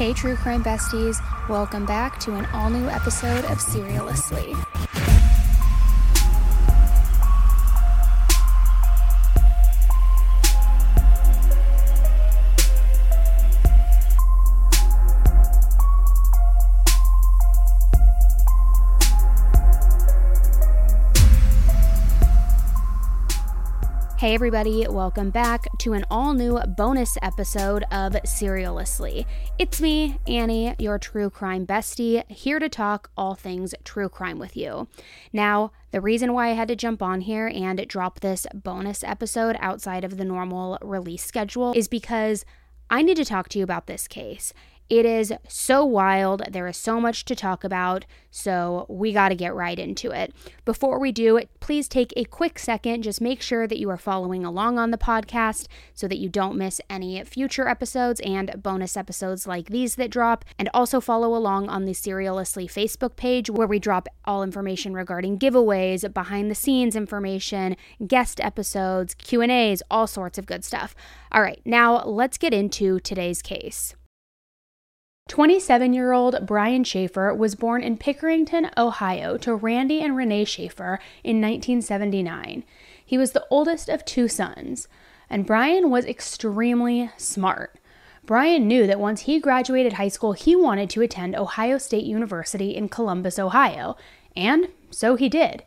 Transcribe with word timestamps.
Hey, 0.00 0.14
true 0.14 0.34
crime 0.34 0.64
besties, 0.64 1.20
welcome 1.46 1.84
back 1.84 2.18
to 2.20 2.34
an 2.36 2.46
all 2.54 2.70
new 2.70 2.88
episode 2.88 3.44
of 3.44 3.58
Serialously. 3.58 4.56
Hey, 24.30 24.34
everybody, 24.34 24.86
welcome 24.86 25.30
back 25.30 25.66
to 25.78 25.92
an 25.92 26.04
all 26.08 26.34
new 26.34 26.60
bonus 26.76 27.18
episode 27.20 27.82
of 27.90 28.12
Serialously. 28.12 29.26
It's 29.58 29.80
me, 29.80 30.20
Annie, 30.24 30.76
your 30.78 31.00
true 31.00 31.30
crime 31.30 31.66
bestie, 31.66 32.22
here 32.30 32.60
to 32.60 32.68
talk 32.68 33.10
all 33.16 33.34
things 33.34 33.74
true 33.82 34.08
crime 34.08 34.38
with 34.38 34.56
you. 34.56 34.86
Now, 35.32 35.72
the 35.90 36.00
reason 36.00 36.32
why 36.32 36.50
I 36.50 36.52
had 36.52 36.68
to 36.68 36.76
jump 36.76 37.02
on 37.02 37.22
here 37.22 37.48
and 37.48 37.84
drop 37.88 38.20
this 38.20 38.46
bonus 38.54 39.02
episode 39.02 39.56
outside 39.58 40.04
of 40.04 40.16
the 40.16 40.24
normal 40.24 40.78
release 40.80 41.24
schedule 41.24 41.72
is 41.72 41.88
because 41.88 42.44
I 42.88 43.02
need 43.02 43.16
to 43.16 43.24
talk 43.24 43.48
to 43.48 43.58
you 43.58 43.64
about 43.64 43.88
this 43.88 44.06
case. 44.06 44.52
It 44.90 45.06
is 45.06 45.32
so 45.46 45.84
wild. 45.84 46.42
There 46.50 46.66
is 46.66 46.76
so 46.76 47.00
much 47.00 47.24
to 47.26 47.36
talk 47.36 47.62
about. 47.62 48.04
So 48.32 48.86
we 48.88 49.12
got 49.12 49.28
to 49.28 49.36
get 49.36 49.54
right 49.54 49.78
into 49.78 50.10
it. 50.10 50.34
Before 50.64 50.98
we 50.98 51.12
do, 51.12 51.40
please 51.60 51.86
take 51.86 52.12
a 52.16 52.24
quick 52.24 52.58
second. 52.58 53.02
Just 53.02 53.20
make 53.20 53.40
sure 53.40 53.68
that 53.68 53.78
you 53.78 53.88
are 53.88 53.96
following 53.96 54.44
along 54.44 54.80
on 54.80 54.90
the 54.90 54.98
podcast 54.98 55.68
so 55.94 56.08
that 56.08 56.18
you 56.18 56.28
don't 56.28 56.58
miss 56.58 56.80
any 56.90 57.22
future 57.22 57.68
episodes 57.68 58.20
and 58.24 58.60
bonus 58.60 58.96
episodes 58.96 59.46
like 59.46 59.68
these 59.68 59.94
that 59.94 60.10
drop. 60.10 60.44
And 60.58 60.68
also 60.74 61.00
follow 61.00 61.36
along 61.36 61.68
on 61.68 61.84
the 61.84 61.92
Serialously 61.92 62.66
Facebook 62.66 63.14
page 63.14 63.48
where 63.48 63.68
we 63.68 63.78
drop 63.78 64.08
all 64.24 64.42
information 64.42 64.92
regarding 64.92 65.38
giveaways, 65.38 66.12
behind 66.12 66.50
the 66.50 66.56
scenes 66.56 66.96
information, 66.96 67.76
guest 68.08 68.40
episodes, 68.40 69.14
Q&As, 69.14 69.84
all 69.88 70.08
sorts 70.08 70.36
of 70.36 70.46
good 70.46 70.64
stuff. 70.64 70.96
All 71.30 71.42
right, 71.42 71.60
now 71.64 72.02
let's 72.02 72.38
get 72.38 72.52
into 72.52 72.98
today's 72.98 73.40
case. 73.40 73.94
27 75.30 75.92
year 75.92 76.10
old 76.10 76.44
Brian 76.44 76.82
Shaffer 76.82 77.32
was 77.32 77.54
born 77.54 77.84
in 77.84 77.96
Pickerington, 77.96 78.68
Ohio, 78.76 79.36
to 79.36 79.54
Randy 79.54 80.00
and 80.00 80.16
Renee 80.16 80.44
Shaffer 80.44 80.98
in 81.22 81.40
1979. 81.40 82.64
He 83.06 83.16
was 83.16 83.30
the 83.30 83.46
oldest 83.48 83.88
of 83.88 84.04
two 84.04 84.26
sons, 84.26 84.88
and 85.30 85.46
Brian 85.46 85.88
was 85.88 86.04
extremely 86.04 87.12
smart. 87.16 87.78
Brian 88.26 88.66
knew 88.66 88.88
that 88.88 88.98
once 88.98 89.20
he 89.20 89.38
graduated 89.38 89.92
high 89.92 90.08
school, 90.08 90.32
he 90.32 90.56
wanted 90.56 90.90
to 90.90 91.00
attend 91.00 91.36
Ohio 91.36 91.78
State 91.78 92.04
University 92.04 92.74
in 92.74 92.88
Columbus, 92.88 93.38
Ohio, 93.38 93.96
and 94.34 94.66
so 94.90 95.14
he 95.14 95.28
did. 95.28 95.62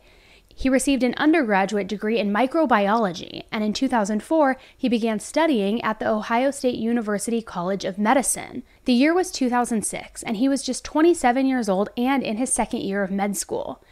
He 0.56 0.68
received 0.68 1.02
an 1.02 1.14
undergraduate 1.16 1.88
degree 1.88 2.18
in 2.18 2.32
microbiology, 2.32 3.42
and 3.50 3.64
in 3.64 3.72
2004, 3.72 4.56
he 4.76 4.88
began 4.88 5.18
studying 5.18 5.82
at 5.82 5.98
the 5.98 6.08
Ohio 6.08 6.52
State 6.52 6.76
University 6.76 7.42
College 7.42 7.84
of 7.84 7.98
Medicine. 7.98 8.62
The 8.84 8.92
year 8.92 9.12
was 9.12 9.32
2006, 9.32 10.22
and 10.22 10.36
he 10.36 10.48
was 10.48 10.62
just 10.62 10.84
27 10.84 11.46
years 11.46 11.68
old 11.68 11.88
and 11.96 12.22
in 12.22 12.36
his 12.36 12.52
second 12.52 12.82
year 12.82 13.02
of 13.02 13.10
med 13.10 13.36
school. 13.36 13.82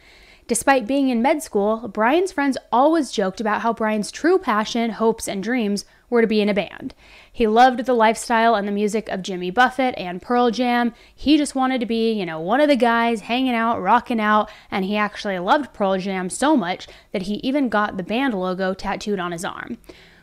Despite 0.47 0.87
being 0.87 1.09
in 1.09 1.21
med 1.21 1.43
school, 1.43 1.87
Brian's 1.89 2.31
friends 2.31 2.57
always 2.71 3.11
joked 3.11 3.41
about 3.41 3.61
how 3.61 3.73
Brian's 3.73 4.11
true 4.11 4.37
passion, 4.37 4.91
hopes, 4.91 5.27
and 5.27 5.43
dreams 5.43 5.85
were 6.13 6.21
to 6.21 6.27
be 6.27 6.41
in 6.41 6.47
a 6.47 6.53
band. 6.53 6.93
He 7.31 7.47
loved 7.47 7.85
the 7.85 7.93
lifestyle 7.93 8.55
and 8.55 8.67
the 8.67 8.71
music 8.71 9.09
of 9.09 9.23
Jimmy 9.23 9.49
Buffett 9.49 9.95
and 9.97 10.21
Pearl 10.21 10.51
Jam. 10.51 10.93
He 11.13 11.37
just 11.37 11.55
wanted 11.55 11.79
to 11.79 11.85
be, 11.85 12.13
you 12.13 12.25
know, 12.25 12.39
one 12.39 12.61
of 12.61 12.69
the 12.69 12.75
guys 12.75 13.21
hanging 13.21 13.55
out, 13.55 13.81
rocking 13.81 14.19
out, 14.19 14.49
and 14.71 14.85
he 14.85 14.95
actually 14.95 15.37
loved 15.39 15.73
Pearl 15.73 15.97
Jam 15.97 16.29
so 16.29 16.55
much 16.55 16.87
that 17.11 17.23
he 17.23 17.35
even 17.35 17.67
got 17.67 17.97
the 17.97 18.03
band 18.03 18.33
logo 18.33 18.73
tattooed 18.73 19.19
on 19.19 19.31
his 19.31 19.43
arm. 19.43 19.77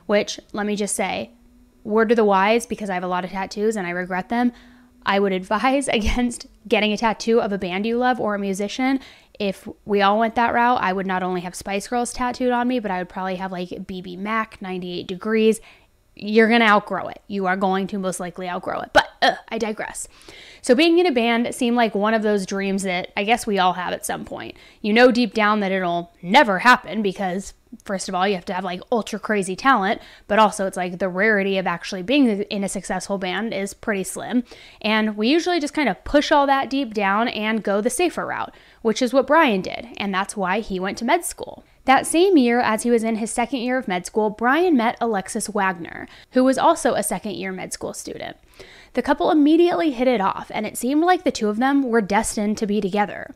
Which, 0.06 0.40
let 0.52 0.66
me 0.66 0.76
just 0.76 0.96
say, 0.96 1.32
word 1.84 2.08
to 2.08 2.14
the 2.14 2.24
wise, 2.24 2.66
because 2.66 2.88
I 2.88 2.94
have 2.94 3.04
a 3.04 3.08
lot 3.08 3.24
of 3.24 3.30
tattoos 3.30 3.76
and 3.76 3.86
I 3.86 3.90
regret 3.90 4.28
them, 4.28 4.52
I 5.04 5.18
would 5.18 5.32
advise 5.32 5.88
against 5.92 6.46
getting 6.68 6.92
a 6.92 6.96
tattoo 6.96 7.40
of 7.40 7.52
a 7.52 7.58
band 7.58 7.84
you 7.84 7.98
love 7.98 8.20
or 8.20 8.36
a 8.36 8.38
musician 8.38 9.00
if 9.40 9.66
we 9.86 10.02
all 10.02 10.18
went 10.18 10.34
that 10.34 10.52
route, 10.52 10.82
I 10.82 10.92
would 10.92 11.06
not 11.06 11.22
only 11.22 11.40
have 11.40 11.54
Spice 11.54 11.88
Girls 11.88 12.12
tattooed 12.12 12.52
on 12.52 12.68
me, 12.68 12.78
but 12.78 12.90
I 12.90 12.98
would 12.98 13.08
probably 13.08 13.36
have 13.36 13.50
like 13.50 13.70
BBMak, 13.70 14.60
98 14.60 15.06
Degrees. 15.06 15.60
You're 16.22 16.48
going 16.48 16.60
to 16.60 16.66
outgrow 16.66 17.08
it. 17.08 17.22
You 17.28 17.46
are 17.46 17.56
going 17.56 17.86
to 17.88 17.98
most 17.98 18.20
likely 18.20 18.48
outgrow 18.48 18.80
it. 18.80 18.90
But 18.92 19.08
uh, 19.22 19.36
I 19.48 19.56
digress. 19.58 20.06
So, 20.62 20.74
being 20.74 20.98
in 20.98 21.06
a 21.06 21.12
band 21.12 21.54
seemed 21.54 21.76
like 21.76 21.94
one 21.94 22.12
of 22.12 22.22
those 22.22 22.44
dreams 22.44 22.82
that 22.82 23.10
I 23.16 23.24
guess 23.24 23.46
we 23.46 23.58
all 23.58 23.72
have 23.72 23.94
at 23.94 24.04
some 24.04 24.26
point. 24.26 24.56
You 24.82 24.92
know 24.92 25.10
deep 25.10 25.32
down 25.32 25.60
that 25.60 25.72
it'll 25.72 26.12
never 26.20 26.58
happen 26.58 27.00
because 27.00 27.54
first 27.84 28.08
of 28.08 28.14
all, 28.14 28.26
you 28.26 28.34
have 28.34 28.44
to 28.46 28.52
have 28.52 28.64
like 28.64 28.80
ultra 28.90 29.18
crazy 29.18 29.56
talent, 29.56 30.00
but 30.26 30.38
also 30.38 30.66
it's 30.66 30.76
like 30.76 30.98
the 30.98 31.08
rarity 31.08 31.56
of 31.56 31.66
actually 31.66 32.02
being 32.02 32.28
in 32.28 32.64
a 32.64 32.68
successful 32.68 33.18
band 33.18 33.54
is 33.54 33.74
pretty 33.74 34.04
slim. 34.04 34.44
And 34.82 35.16
we 35.16 35.28
usually 35.28 35.60
just 35.60 35.74
kind 35.74 35.88
of 35.88 36.02
push 36.04 36.32
all 36.32 36.46
that 36.46 36.68
deep 36.68 36.94
down 36.94 37.28
and 37.28 37.62
go 37.62 37.80
the 37.80 37.90
safer 37.90 38.26
route, 38.26 38.54
which 38.82 39.00
is 39.00 39.12
what 39.12 39.26
Brian 39.26 39.62
did, 39.62 39.88
and 39.96 40.12
that's 40.12 40.36
why 40.36 40.60
he 40.60 40.80
went 40.80 40.98
to 40.98 41.04
med 41.04 41.24
school. 41.24 41.64
That 41.90 42.06
same 42.06 42.36
year, 42.36 42.60
as 42.60 42.84
he 42.84 42.90
was 42.92 43.02
in 43.02 43.16
his 43.16 43.32
second 43.32 43.58
year 43.62 43.76
of 43.76 43.88
med 43.88 44.06
school, 44.06 44.30
Brian 44.30 44.76
met 44.76 44.96
Alexis 45.00 45.48
Wagner, 45.48 46.06
who 46.30 46.44
was 46.44 46.56
also 46.56 46.94
a 46.94 47.02
second 47.02 47.34
year 47.34 47.50
med 47.50 47.72
school 47.72 47.94
student. 47.94 48.36
The 48.92 49.02
couple 49.02 49.32
immediately 49.32 49.90
hit 49.90 50.06
it 50.06 50.20
off, 50.20 50.52
and 50.54 50.64
it 50.64 50.78
seemed 50.78 51.02
like 51.02 51.24
the 51.24 51.32
two 51.32 51.48
of 51.48 51.56
them 51.56 51.82
were 51.82 52.00
destined 52.00 52.58
to 52.58 52.66
be 52.68 52.80
together. 52.80 53.34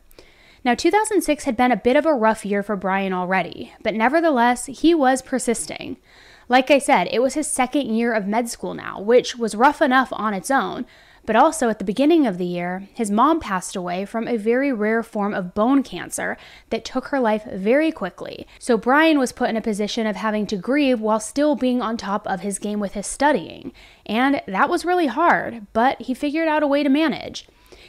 Now, 0.63 0.73
2006 0.73 1.43
had 1.43 1.57
been 1.57 1.73
a 1.73 1.75
bit 1.75 1.97
of 1.97 2.05
a 2.05 2.13
rough 2.13 2.45
year 2.45 2.63
for 2.63 2.77
Brian 2.77 3.11
already, 3.11 3.73
but 3.83 3.93
nevertheless, 3.93 4.67
he 4.67 4.95
was 4.95 5.21
persisting. 5.21 5.97
Like 6.47 6.71
I 6.71 6.79
said, 6.79 7.09
it 7.11 7.21
was 7.21 7.33
his 7.33 7.47
second 7.47 7.93
year 7.93 8.13
of 8.13 8.25
med 8.25 8.47
school 8.47 8.73
now, 8.73 9.01
which 9.01 9.35
was 9.35 9.53
rough 9.55 9.81
enough 9.81 10.13
on 10.13 10.33
its 10.33 10.49
own, 10.49 10.85
but 11.25 11.35
also 11.35 11.69
at 11.69 11.79
the 11.79 11.85
beginning 11.85 12.25
of 12.25 12.37
the 12.37 12.45
year, 12.45 12.87
his 12.93 13.11
mom 13.11 13.39
passed 13.39 13.75
away 13.75 14.05
from 14.05 14.27
a 14.27 14.37
very 14.37 14.71
rare 14.71 15.03
form 15.03 15.33
of 15.33 15.53
bone 15.53 15.83
cancer 15.83 16.37
that 16.69 16.85
took 16.85 17.07
her 17.07 17.19
life 17.19 17.43
very 17.45 17.91
quickly. 17.91 18.47
So 18.59 18.77
Brian 18.77 19.19
was 19.19 19.31
put 19.31 19.49
in 19.49 19.57
a 19.57 19.61
position 19.61 20.07
of 20.07 20.15
having 20.15 20.47
to 20.47 20.57
grieve 20.57 20.99
while 20.99 21.19
still 21.19 21.55
being 21.55 21.81
on 21.81 21.97
top 21.97 22.27
of 22.27 22.41
his 22.41 22.59
game 22.59 22.79
with 22.79 22.93
his 22.93 23.07
studying. 23.07 23.73
And 24.05 24.41
that 24.47 24.69
was 24.69 24.85
really 24.85 25.07
hard, 25.07 25.67
but 25.73 26.01
he 26.01 26.13
figured 26.13 26.47
out 26.47 26.63
a 26.63 26.67
way 26.67 26.83
to 26.83 26.89
manage. 26.89 27.47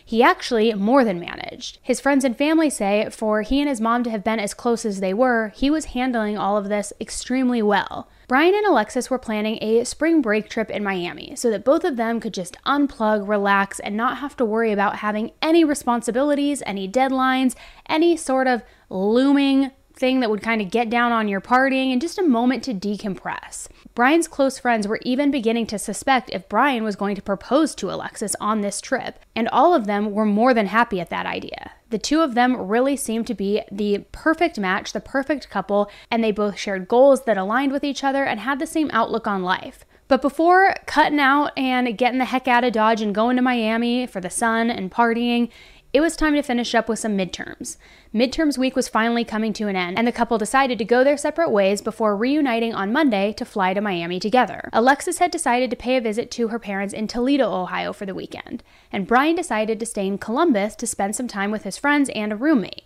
He 0.08 0.22
actually 0.22 0.72
more 0.72 1.04
than 1.04 1.18
managed. 1.18 1.80
His 1.82 1.98
friends 1.98 2.24
and 2.24 2.38
family 2.38 2.70
say 2.70 3.08
for 3.10 3.42
he 3.42 3.60
and 3.60 3.68
his 3.68 3.80
mom 3.80 4.04
to 4.04 4.10
have 4.10 4.22
been 4.22 4.38
as 4.38 4.54
close 4.54 4.84
as 4.84 5.00
they 5.00 5.12
were, 5.12 5.52
he 5.56 5.68
was 5.68 5.86
handling 5.86 6.38
all 6.38 6.56
of 6.56 6.68
this 6.68 6.92
extremely 7.00 7.60
well. 7.60 8.08
Brian 8.28 8.54
and 8.54 8.64
Alexis 8.64 9.10
were 9.10 9.18
planning 9.18 9.58
a 9.60 9.82
spring 9.82 10.22
break 10.22 10.48
trip 10.48 10.70
in 10.70 10.84
Miami 10.84 11.34
so 11.34 11.50
that 11.50 11.64
both 11.64 11.82
of 11.82 11.96
them 11.96 12.20
could 12.20 12.32
just 12.32 12.56
unplug, 12.64 13.28
relax, 13.28 13.80
and 13.80 13.96
not 13.96 14.18
have 14.18 14.36
to 14.36 14.44
worry 14.44 14.70
about 14.70 14.98
having 14.98 15.32
any 15.42 15.64
responsibilities, 15.64 16.62
any 16.66 16.88
deadlines, 16.88 17.56
any 17.88 18.16
sort 18.16 18.46
of 18.46 18.62
looming 18.88 19.72
thing 19.96 20.20
that 20.20 20.30
would 20.30 20.42
kind 20.42 20.60
of 20.60 20.70
get 20.70 20.90
down 20.90 21.10
on 21.10 21.26
your 21.26 21.40
partying 21.40 21.90
and 21.90 22.00
just 22.00 22.18
a 22.18 22.22
moment 22.22 22.62
to 22.64 22.74
decompress. 22.74 23.66
Brian's 23.94 24.28
close 24.28 24.58
friends 24.58 24.86
were 24.86 25.00
even 25.02 25.30
beginning 25.30 25.66
to 25.66 25.78
suspect 25.78 26.30
if 26.30 26.48
Brian 26.48 26.84
was 26.84 26.96
going 26.96 27.16
to 27.16 27.22
propose 27.22 27.74
to 27.74 27.90
Alexis 27.90 28.36
on 28.40 28.60
this 28.60 28.82
trip, 28.82 29.18
and 29.34 29.48
all 29.48 29.74
of 29.74 29.86
them 29.86 30.12
were 30.12 30.26
more 30.26 30.52
than 30.52 30.66
happy 30.66 31.00
at 31.00 31.08
that 31.08 31.24
idea. 31.24 31.72
The 31.88 31.98
two 31.98 32.20
of 32.20 32.34
them 32.34 32.56
really 32.56 32.96
seemed 32.96 33.26
to 33.28 33.34
be 33.34 33.62
the 33.72 34.04
perfect 34.12 34.58
match, 34.58 34.92
the 34.92 35.00
perfect 35.00 35.48
couple, 35.48 35.90
and 36.10 36.22
they 36.22 36.32
both 36.32 36.58
shared 36.58 36.88
goals 36.88 37.24
that 37.24 37.38
aligned 37.38 37.72
with 37.72 37.84
each 37.84 38.04
other 38.04 38.24
and 38.24 38.40
had 38.40 38.58
the 38.58 38.66
same 38.66 38.90
outlook 38.92 39.26
on 39.26 39.42
life. 39.42 39.84
But 40.08 40.22
before 40.22 40.74
cutting 40.86 41.18
out 41.18 41.50
and 41.56 41.98
getting 41.98 42.18
the 42.18 42.26
heck 42.26 42.46
out 42.46 42.62
of 42.62 42.72
Dodge 42.72 43.02
and 43.02 43.14
going 43.14 43.36
to 43.36 43.42
Miami 43.42 44.06
for 44.06 44.20
the 44.20 44.30
sun 44.30 44.70
and 44.70 44.90
partying, 44.90 45.48
it 45.96 46.02
was 46.02 46.14
time 46.14 46.34
to 46.34 46.42
finish 46.42 46.74
up 46.74 46.90
with 46.90 46.98
some 46.98 47.16
midterms. 47.16 47.78
Midterms 48.14 48.58
week 48.58 48.76
was 48.76 48.86
finally 48.86 49.24
coming 49.24 49.54
to 49.54 49.66
an 49.66 49.76
end, 49.76 49.96
and 49.96 50.06
the 50.06 50.12
couple 50.12 50.36
decided 50.36 50.76
to 50.76 50.84
go 50.84 51.02
their 51.02 51.16
separate 51.16 51.48
ways 51.48 51.80
before 51.80 52.14
reuniting 52.14 52.74
on 52.74 52.92
Monday 52.92 53.32
to 53.32 53.46
fly 53.46 53.72
to 53.72 53.80
Miami 53.80 54.20
together. 54.20 54.68
Alexis 54.74 55.20
had 55.20 55.30
decided 55.30 55.70
to 55.70 55.76
pay 55.76 55.96
a 55.96 56.00
visit 56.02 56.30
to 56.32 56.48
her 56.48 56.58
parents 56.58 56.92
in 56.92 57.06
Toledo, 57.06 57.50
Ohio 57.50 57.94
for 57.94 58.04
the 58.04 58.14
weekend, 58.14 58.62
and 58.92 59.06
Brian 59.06 59.34
decided 59.34 59.80
to 59.80 59.86
stay 59.86 60.06
in 60.06 60.18
Columbus 60.18 60.76
to 60.76 60.86
spend 60.86 61.16
some 61.16 61.28
time 61.28 61.50
with 61.50 61.62
his 61.62 61.78
friends 61.78 62.10
and 62.14 62.30
a 62.30 62.36
roommate. 62.36 62.84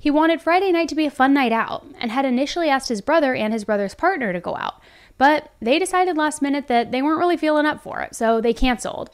He 0.00 0.10
wanted 0.10 0.40
Friday 0.40 0.72
night 0.72 0.88
to 0.88 0.94
be 0.94 1.04
a 1.04 1.10
fun 1.10 1.34
night 1.34 1.52
out 1.52 1.84
and 2.00 2.10
had 2.10 2.24
initially 2.24 2.70
asked 2.70 2.88
his 2.88 3.02
brother 3.02 3.34
and 3.34 3.52
his 3.52 3.66
brother's 3.66 3.94
partner 3.94 4.32
to 4.32 4.40
go 4.40 4.56
out, 4.56 4.80
but 5.18 5.50
they 5.60 5.78
decided 5.78 6.16
last 6.16 6.40
minute 6.40 6.66
that 6.68 6.92
they 6.92 7.02
weren't 7.02 7.18
really 7.18 7.36
feeling 7.36 7.66
up 7.66 7.82
for 7.82 8.00
it, 8.00 8.14
so 8.14 8.40
they 8.40 8.54
canceled. 8.54 9.10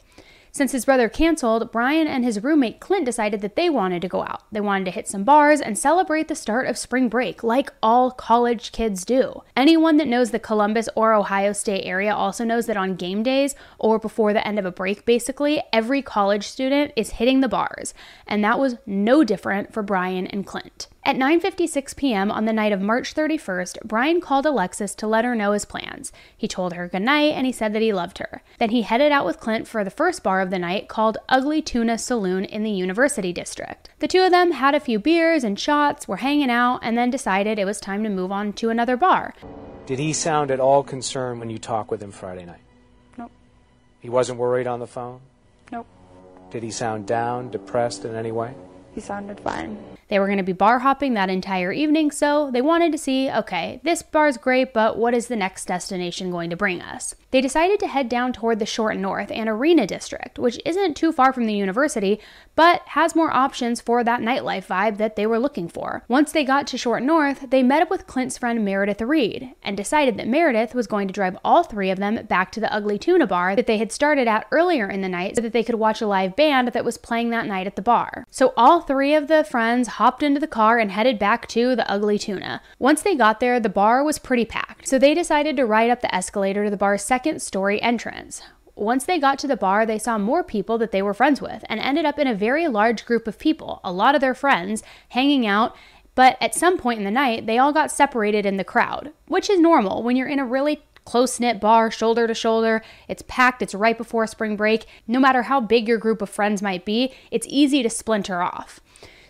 Since 0.55 0.71
his 0.71 0.85
brother 0.85 1.09
canceled, 1.09 1.69
Brian 1.73 2.07
and 2.07 2.23
his 2.23 2.41
roommate 2.41 2.79
Clint 2.79 3.03
decided 3.03 3.41
that 3.41 3.57
they 3.57 3.69
wanted 3.69 4.01
to 4.01 4.07
go 4.07 4.23
out. 4.23 4.43
They 4.53 4.61
wanted 4.61 4.85
to 4.85 4.91
hit 4.91 5.05
some 5.05 5.25
bars 5.25 5.59
and 5.59 5.77
celebrate 5.77 6.29
the 6.29 6.33
start 6.33 6.67
of 6.67 6.77
spring 6.77 7.09
break, 7.09 7.43
like 7.43 7.73
all 7.83 8.09
college 8.09 8.71
kids 8.71 9.03
do. 9.03 9.41
Anyone 9.57 9.97
that 9.97 10.07
knows 10.07 10.31
the 10.31 10.39
Columbus 10.39 10.87
or 10.95 11.13
Ohio 11.13 11.51
State 11.51 11.83
area 11.83 12.15
also 12.15 12.45
knows 12.45 12.67
that 12.67 12.77
on 12.77 12.95
game 12.95 13.21
days, 13.21 13.53
or 13.79 13.99
before 13.99 14.31
the 14.31 14.47
end 14.47 14.57
of 14.57 14.63
a 14.63 14.71
break 14.71 15.03
basically, 15.03 15.61
every 15.73 16.01
college 16.01 16.47
student 16.47 16.93
is 16.95 17.09
hitting 17.09 17.41
the 17.41 17.49
bars. 17.49 17.93
And 18.25 18.41
that 18.45 18.57
was 18.57 18.77
no 18.85 19.25
different 19.25 19.73
for 19.73 19.83
Brian 19.83 20.25
and 20.25 20.47
Clint. 20.47 20.87
At 21.07 21.17
9:56 21.17 21.95
p.m. 21.95 22.31
on 22.31 22.45
the 22.45 22.51
night 22.51 22.71
of 22.71 22.81
March 22.81 23.13
31st, 23.13 23.77
Brian 23.85 24.19
called 24.19 24.47
Alexis 24.47 24.95
to 24.95 25.05
let 25.05 25.23
her 25.23 25.35
know 25.35 25.51
his 25.51 25.63
plans. 25.63 26.11
He 26.35 26.47
told 26.47 26.73
her 26.73 26.87
goodnight 26.87 27.33
and 27.35 27.45
he 27.45 27.51
said 27.51 27.73
that 27.73 27.83
he 27.83 27.93
loved 27.93 28.17
her. 28.17 28.41
Then 28.57 28.71
he 28.71 28.81
headed 28.81 29.11
out 29.11 29.23
with 29.23 29.39
Clint 29.39 29.67
for 29.67 29.83
the 29.83 29.91
first 29.91 30.23
bar 30.23 30.41
of 30.41 30.49
the 30.49 30.57
night 30.57 30.87
called 30.87 31.19
Ugly 31.29 31.61
Tuna 31.61 31.99
Saloon 31.99 32.43
in 32.43 32.63
the 32.63 32.71
University 32.71 33.31
District. 33.31 33.87
The 33.99 34.07
two 34.07 34.21
of 34.23 34.31
them 34.31 34.53
had 34.53 34.73
a 34.73 34.79
few 34.79 34.97
beers 34.97 35.43
and 35.43 35.59
shots, 35.59 36.07
were 36.07 36.17
hanging 36.17 36.49
out, 36.49 36.79
and 36.81 36.97
then 36.97 37.11
decided 37.11 37.59
it 37.59 37.65
was 37.65 37.79
time 37.79 38.01
to 38.01 38.09
move 38.09 38.31
on 38.31 38.51
to 38.53 38.71
another 38.71 38.97
bar. 38.97 39.35
Did 39.85 39.99
he 39.99 40.11
sound 40.11 40.49
at 40.49 40.59
all 40.59 40.81
concerned 40.81 41.39
when 41.39 41.51
you 41.51 41.59
talked 41.59 41.91
with 41.91 42.01
him 42.01 42.11
Friday 42.11 42.47
night? 42.47 42.61
Nope. 43.15 43.31
He 43.99 44.09
wasn't 44.09 44.39
worried 44.39 44.65
on 44.65 44.79
the 44.79 44.87
phone? 44.87 45.19
Nope. 45.71 45.85
Did 46.49 46.63
he 46.63 46.71
sound 46.71 47.05
down, 47.05 47.51
depressed 47.51 48.05
in 48.05 48.15
any 48.15 48.31
way? 48.31 48.55
He 48.95 49.01
sounded 49.01 49.39
fine. 49.41 49.77
They 50.07 50.19
were 50.19 50.27
going 50.27 50.37
to 50.37 50.43
be 50.43 50.53
bar 50.53 50.79
hopping 50.79 51.13
that 51.15 51.29
entire 51.29 51.71
evening, 51.71 52.11
so 52.11 52.51
they 52.51 52.61
wanted 52.61 52.91
to 52.91 52.97
see 52.97 53.29
okay, 53.29 53.79
this 53.83 54.03
bar's 54.03 54.37
great, 54.37 54.73
but 54.73 54.97
what 54.97 55.13
is 55.13 55.27
the 55.27 55.35
next 55.35 55.65
destination 55.65 56.31
going 56.31 56.49
to 56.49 56.55
bring 56.55 56.81
us? 56.81 57.15
They 57.31 57.41
decided 57.41 57.79
to 57.79 57.87
head 57.87 58.07
down 58.07 58.31
toward 58.31 58.59
the 58.59 58.65
Short 58.65 58.95
North 58.97 59.29
and 59.29 59.49
Arena 59.49 59.85
District, 59.85 60.39
which 60.39 60.59
isn't 60.63 60.95
too 60.95 61.11
far 61.11 61.33
from 61.33 61.47
the 61.47 61.53
university, 61.53 62.21
but 62.55 62.81
has 62.89 63.15
more 63.15 63.31
options 63.31 63.81
for 63.81 64.03
that 64.03 64.21
nightlife 64.21 64.67
vibe 64.67 64.97
that 64.97 65.15
they 65.15 65.27
were 65.27 65.39
looking 65.39 65.67
for. 65.67 66.05
Once 66.07 66.31
they 66.31 66.45
got 66.45 66.65
to 66.67 66.77
Short 66.77 67.03
North, 67.03 67.49
they 67.49 67.61
met 67.61 67.81
up 67.81 67.89
with 67.89 68.07
Clint's 68.07 68.37
friend 68.37 68.63
Meredith 68.63 69.01
Reed 69.01 69.53
and 69.63 69.75
decided 69.75 70.17
that 70.17 70.27
Meredith 70.27 70.73
was 70.73 70.87
going 70.87 71.07
to 71.07 71.13
drive 71.13 71.37
all 71.43 71.63
three 71.63 71.89
of 71.89 71.99
them 71.99 72.25
back 72.27 72.51
to 72.53 72.61
the 72.61 72.73
Ugly 72.73 72.99
Tuna 72.99 73.27
bar 73.27 73.55
that 73.55 73.67
they 73.67 73.79
had 73.79 73.91
started 73.91 74.27
at 74.27 74.47
earlier 74.51 74.89
in 74.89 75.01
the 75.01 75.09
night 75.09 75.35
so 75.35 75.41
that 75.41 75.51
they 75.51 75.63
could 75.63 75.75
watch 75.75 76.01
a 76.01 76.07
live 76.07 76.35
band 76.35 76.69
that 76.69 76.85
was 76.85 76.97
playing 76.97 77.31
that 77.31 77.47
night 77.47 77.67
at 77.67 77.75
the 77.75 77.81
bar. 77.81 78.25
So 78.29 78.53
all 78.55 78.79
three 78.79 79.13
of 79.13 79.27
the 79.27 79.43
friends 79.43 79.94
hopped 79.95 80.21
into 80.21 80.41
the 80.41 80.47
car 80.47 80.77
and 80.77 80.91
headed 80.91 81.17
back 81.17 81.47
to 81.47 81.73
the 81.73 81.89
Ugly 81.89 82.19
Tuna. 82.19 82.61
Once 82.79 83.01
they 83.01 83.15
got 83.15 83.39
there, 83.39 83.61
the 83.61 83.69
bar 83.69 84.03
was 84.03 84.19
pretty 84.19 84.43
packed, 84.43 84.85
so 84.85 84.99
they 84.99 85.13
decided 85.13 85.55
to 85.55 85.65
ride 85.65 85.89
up 85.89 86.01
the 86.01 86.13
escalator 86.13 86.65
to 86.65 86.69
the 86.69 86.75
bar's 86.75 87.01
second 87.01 87.41
story 87.41 87.81
entrance. 87.81 88.41
Once 88.75 89.05
they 89.05 89.17
got 89.17 89.39
to 89.39 89.47
the 89.47 89.55
bar, 89.55 89.85
they 89.85 89.97
saw 89.97 90.17
more 90.17 90.43
people 90.43 90.77
that 90.77 90.91
they 90.91 91.01
were 91.01 91.13
friends 91.13 91.39
with 91.39 91.63
and 91.69 91.79
ended 91.79 92.03
up 92.03 92.19
in 92.19 92.27
a 92.27 92.35
very 92.35 92.67
large 92.67 93.05
group 93.05 93.25
of 93.25 93.39
people, 93.39 93.79
a 93.85 93.91
lot 93.93 94.15
of 94.15 94.19
their 94.19 94.35
friends, 94.35 94.83
hanging 95.09 95.47
out. 95.47 95.73
But 96.13 96.37
at 96.41 96.53
some 96.53 96.77
point 96.77 96.99
in 96.99 97.05
the 97.05 97.11
night, 97.11 97.45
they 97.45 97.57
all 97.57 97.71
got 97.71 97.89
separated 97.89 98.45
in 98.45 98.57
the 98.57 98.65
crowd, 98.65 99.13
which 99.27 99.49
is 99.49 99.61
normal 99.61 100.03
when 100.03 100.17
you're 100.17 100.27
in 100.27 100.39
a 100.39 100.45
really 100.45 100.83
close 101.05 101.39
knit 101.39 101.61
bar, 101.61 101.89
shoulder 101.89 102.27
to 102.27 102.33
shoulder. 102.33 102.81
It's 103.07 103.23
packed, 103.27 103.61
it's 103.61 103.73
right 103.73 103.97
before 103.97 104.27
spring 104.27 104.57
break. 104.57 104.87
No 105.07 105.21
matter 105.21 105.43
how 105.43 105.61
big 105.61 105.87
your 105.87 105.99
group 105.99 106.21
of 106.21 106.29
friends 106.29 106.61
might 106.61 106.83
be, 106.83 107.13
it's 107.31 107.47
easy 107.49 107.81
to 107.81 107.89
splinter 107.89 108.41
off. 108.41 108.81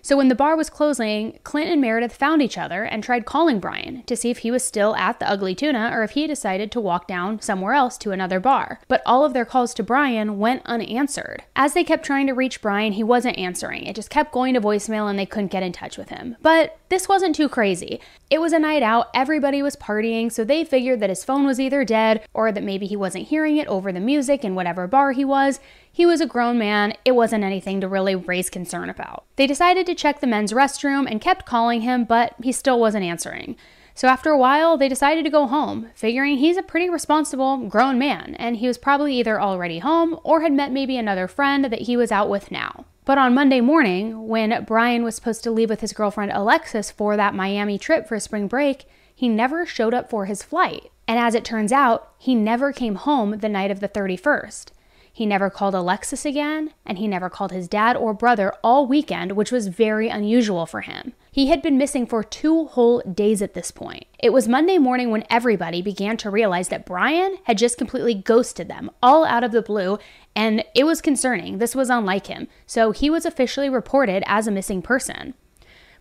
So 0.06 0.18
when 0.18 0.28
the 0.28 0.36
bar 0.36 0.56
was 0.56 0.70
closing, 0.70 1.40
Clint 1.44 1.68
and 1.68 1.82
Meredith 1.82 2.16
found 2.16 2.40
each 2.40 2.60
other 2.60 2.84
and 2.84 3.04
tried 3.04 3.26
calling 3.26 3.60
Brian 3.60 4.04
to 4.04 4.16
see 4.16 4.30
if 4.30 4.38
he 4.38 4.52
was 4.52 4.64
still 4.64 4.96
at 4.98 5.20
the 5.20 5.28
Ugly 5.28 5.56
Tuna 5.56 5.90
or 5.92 6.04
if 6.04 6.12
he 6.12 6.28
decided 6.28 6.72
to 6.72 6.80
walk 6.80 7.08
down 7.08 7.42
somewhere 7.42 7.74
else 7.74 7.98
to 7.98 8.12
another 8.12 8.40
bar. 8.40 8.80
But 8.88 9.02
all 9.04 9.26
of 9.26 9.34
their 9.34 9.46
calls 9.46 9.74
to 9.74 9.84
Brian 9.84 10.38
went 10.38 10.62
unanswered. 10.64 11.42
As 11.56 11.74
they 11.74 11.84
kept 11.84 12.06
trying 12.06 12.28
to 12.28 12.34
reach 12.34 12.62
Brian, 12.62 12.94
he 12.94 13.04
wasn't 13.04 13.40
answering. 13.40 13.86
It 13.88 13.96
just 13.96 14.12
kept 14.12 14.32
going 14.32 14.54
to 14.54 14.62
voicemail 14.62 15.10
and 15.10 15.18
they 15.18 15.26
couldn't 15.26 15.52
get 15.52 15.64
in 15.64 15.72
touch 15.72 15.98
with 15.98 16.10
him. 16.10 16.36
But 16.40 16.78
this 16.90 17.10
wasn't 17.10 17.36
too 17.36 17.50
crazy. 17.50 18.00
It 18.30 18.40
was 18.40 18.54
a 18.54 18.60
night 18.60 18.84
out, 18.84 19.08
everybody 19.16 19.64
was 19.64 19.76
partying, 19.76 20.32
so 20.32 20.44
they 20.44 20.64
figured 20.64 21.00
that 21.00 21.10
his 21.10 21.24
phone 21.24 21.48
was 21.48 21.60
either 21.60 21.84
dead 21.84 22.24
or 22.32 22.52
that 22.52 22.64
maybe 22.64 22.86
he 22.86 22.96
wasn't 22.96 23.30
hearing 23.30 23.58
it 23.58 23.68
over 23.68 23.92
the 23.92 24.00
music 24.00 24.46
in 24.46 24.54
whatever 24.54 24.86
bar 24.86 25.14
he 25.14 25.26
was. 25.26 25.60
He 25.96 26.06
was 26.06 26.20
a 26.20 26.26
grown 26.26 26.58
man, 26.58 26.94
it 27.06 27.14
wasn't 27.14 27.46
anything 27.46 27.80
to 27.80 27.88
really 27.88 28.16
raise 28.16 28.50
concern 28.50 28.90
about. 28.90 29.24
They 29.38 29.48
decided 29.48 29.86
to 29.86 29.96
check 29.96 30.20
the 30.20 30.28
men's 30.28 30.52
restroom 30.52 31.10
and 31.10 31.22
kept 31.22 31.46
calling 31.46 31.84
him, 31.84 32.04
but 32.04 32.36
he 32.44 32.52
still 32.52 32.82
wasn't 32.82 33.06
answering. 33.06 33.56
So 33.94 34.10
after 34.10 34.30
a 34.30 34.38
while, 34.38 34.76
they 34.76 34.90
decided 34.90 35.24
to 35.24 35.30
go 35.30 35.48
home, 35.48 35.92
figuring 35.96 36.36
he's 36.36 36.58
a 36.58 36.62
pretty 36.62 36.90
responsible, 36.90 37.70
grown 37.70 37.98
man, 37.98 38.36
and 38.36 38.58
he 38.58 38.68
was 38.68 38.78
probably 38.78 39.16
either 39.16 39.40
already 39.40 39.80
home 39.80 40.20
or 40.26 40.42
had 40.42 40.52
met 40.52 40.74
maybe 40.74 40.98
another 40.98 41.30
friend 41.30 41.64
that 41.64 41.84
he 41.84 41.96
was 41.96 42.12
out 42.12 42.30
with 42.30 42.52
now. 42.52 42.84
But 43.06 43.18
on 43.18 43.34
Monday 43.34 43.62
morning, 43.62 44.28
when 44.28 44.66
Brian 44.66 45.02
was 45.02 45.16
supposed 45.16 45.44
to 45.44 45.52
leave 45.52 45.70
with 45.70 45.80
his 45.80 45.94
girlfriend 45.94 46.34
Alexis 46.34 46.92
for 46.92 47.16
that 47.16 47.36
Miami 47.36 47.80
trip 47.80 48.06
for 48.06 48.20
spring 48.20 48.50
break, 48.50 48.84
he 49.16 49.30
never 49.30 49.66
showed 49.66 49.94
up 49.94 50.10
for 50.10 50.26
his 50.26 50.44
flight. 50.44 50.92
And 51.08 51.18
as 51.18 51.36
it 51.36 51.46
turns 51.46 51.72
out, 51.72 52.12
he 52.18 52.36
never 52.36 52.74
came 52.74 52.96
home 52.96 53.38
the 53.38 53.48
night 53.48 53.72
of 53.72 53.80
the 53.80 53.88
31st. 53.88 54.72
He 55.16 55.26
never 55.26 55.50
called 55.50 55.74
Alexis 55.74 56.26
again, 56.26 56.72
and 56.86 56.98
he 56.98 57.08
never 57.08 57.30
called 57.30 57.54
his 57.54 57.70
dad 57.70 57.96
or 57.96 58.14
brother 58.14 58.54
all 58.62 58.86
weekend, 58.86 59.32
which 59.32 59.50
was 59.50 59.70
very 59.70 60.10
unusual 60.10 60.66
for 60.66 60.82
him. 60.82 61.14
He 61.32 61.48
had 61.48 61.62
been 61.62 61.78
missing 61.78 62.06
for 62.06 62.22
two 62.22 62.66
whole 62.66 63.00
days 63.00 63.42
at 63.42 63.54
this 63.54 63.72
point. 63.72 64.08
It 64.20 64.34
was 64.34 64.50
Monday 64.50 64.78
morning 64.78 65.12
when 65.12 65.24
everybody 65.30 65.82
began 65.82 66.18
to 66.18 66.30
realize 66.30 66.68
that 66.68 66.86
Brian 66.86 67.38
had 67.46 67.58
just 67.58 67.78
completely 67.78 68.14
ghosted 68.14 68.68
them, 68.68 68.92
all 69.02 69.24
out 69.24 69.46
of 69.46 69.54
the 69.54 69.62
blue, 69.62 70.00
and 70.36 70.66
it 70.76 70.84
was 70.84 71.00
concerning. 71.00 71.60
This 71.60 71.76
was 71.76 71.90
unlike 71.90 72.28
him, 72.28 72.50
so 72.68 72.92
he 72.92 73.10
was 73.10 73.26
officially 73.26 73.70
reported 73.70 74.22
as 74.28 74.48
a 74.48 74.52
missing 74.52 74.82
person. 74.82 75.34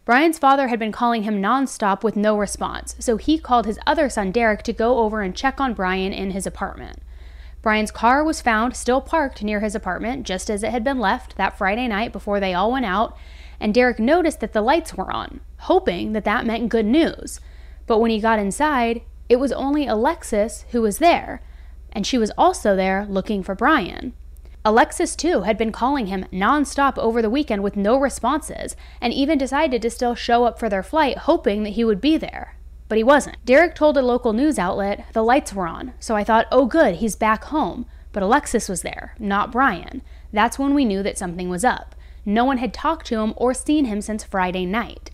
Brian's 0.04 0.40
father 0.40 0.66
had 0.66 0.80
been 0.80 0.90
calling 0.90 1.22
him 1.22 1.40
nonstop 1.40 2.02
with 2.02 2.16
no 2.16 2.36
response, 2.36 2.96
so 2.98 3.16
he 3.16 3.38
called 3.38 3.66
his 3.66 3.78
other 3.86 4.08
son 4.08 4.32
Derek 4.32 4.64
to 4.64 4.72
go 4.72 4.98
over 4.98 5.22
and 5.22 5.36
check 5.36 5.60
on 5.60 5.72
Brian 5.72 6.12
in 6.12 6.32
his 6.32 6.48
apartment. 6.48 6.98
Brian's 7.64 7.90
car 7.90 8.22
was 8.22 8.42
found 8.42 8.76
still 8.76 9.00
parked 9.00 9.42
near 9.42 9.60
his 9.60 9.74
apartment, 9.74 10.26
just 10.26 10.50
as 10.50 10.62
it 10.62 10.70
had 10.70 10.84
been 10.84 10.98
left 10.98 11.36
that 11.36 11.56
Friday 11.56 11.88
night 11.88 12.12
before 12.12 12.38
they 12.38 12.52
all 12.52 12.70
went 12.70 12.84
out, 12.84 13.16
and 13.58 13.72
Derek 13.72 13.98
noticed 13.98 14.40
that 14.40 14.52
the 14.52 14.60
lights 14.60 14.92
were 14.92 15.10
on, 15.10 15.40
hoping 15.60 16.12
that 16.12 16.24
that 16.24 16.44
meant 16.44 16.68
good 16.68 16.84
news. 16.84 17.40
But 17.86 18.00
when 18.00 18.10
he 18.10 18.20
got 18.20 18.38
inside, 18.38 19.00
it 19.30 19.36
was 19.36 19.50
only 19.50 19.86
Alexis 19.86 20.66
who 20.72 20.82
was 20.82 20.98
there, 20.98 21.40
and 21.90 22.06
she 22.06 22.18
was 22.18 22.30
also 22.36 22.76
there 22.76 23.06
looking 23.08 23.42
for 23.42 23.54
Brian. 23.54 24.12
Alexis, 24.62 25.16
too, 25.16 25.44
had 25.44 25.56
been 25.56 25.72
calling 25.72 26.08
him 26.08 26.26
nonstop 26.30 26.98
over 26.98 27.22
the 27.22 27.30
weekend 27.30 27.62
with 27.62 27.76
no 27.76 27.98
responses, 27.98 28.76
and 29.00 29.14
even 29.14 29.38
decided 29.38 29.80
to 29.80 29.88
still 29.88 30.14
show 30.14 30.44
up 30.44 30.58
for 30.58 30.68
their 30.68 30.82
flight, 30.82 31.16
hoping 31.16 31.62
that 31.62 31.70
he 31.70 31.84
would 31.84 32.02
be 32.02 32.18
there 32.18 32.56
but 32.88 32.98
he 32.98 33.04
wasn't. 33.04 33.36
Derek 33.44 33.74
told 33.74 33.96
a 33.96 34.02
local 34.02 34.32
news 34.32 34.58
outlet 34.58 35.06
the 35.12 35.22
lights 35.22 35.52
were 35.52 35.66
on, 35.66 35.94
so 35.98 36.16
I 36.16 36.24
thought, 36.24 36.46
oh, 36.52 36.66
good, 36.66 36.96
he's 36.96 37.16
back 37.16 37.44
home. 37.44 37.86
But 38.12 38.22
Alexis 38.22 38.68
was 38.68 38.82
there, 38.82 39.14
not 39.18 39.50
Brian. 39.50 40.02
That's 40.32 40.58
when 40.58 40.74
we 40.74 40.84
knew 40.84 41.02
that 41.02 41.18
something 41.18 41.48
was 41.48 41.64
up. 41.64 41.94
No 42.24 42.44
one 42.44 42.58
had 42.58 42.72
talked 42.72 43.06
to 43.06 43.20
him 43.20 43.34
or 43.36 43.54
seen 43.54 43.84
him 43.84 44.00
since 44.00 44.24
Friday 44.24 44.66
night. 44.66 45.10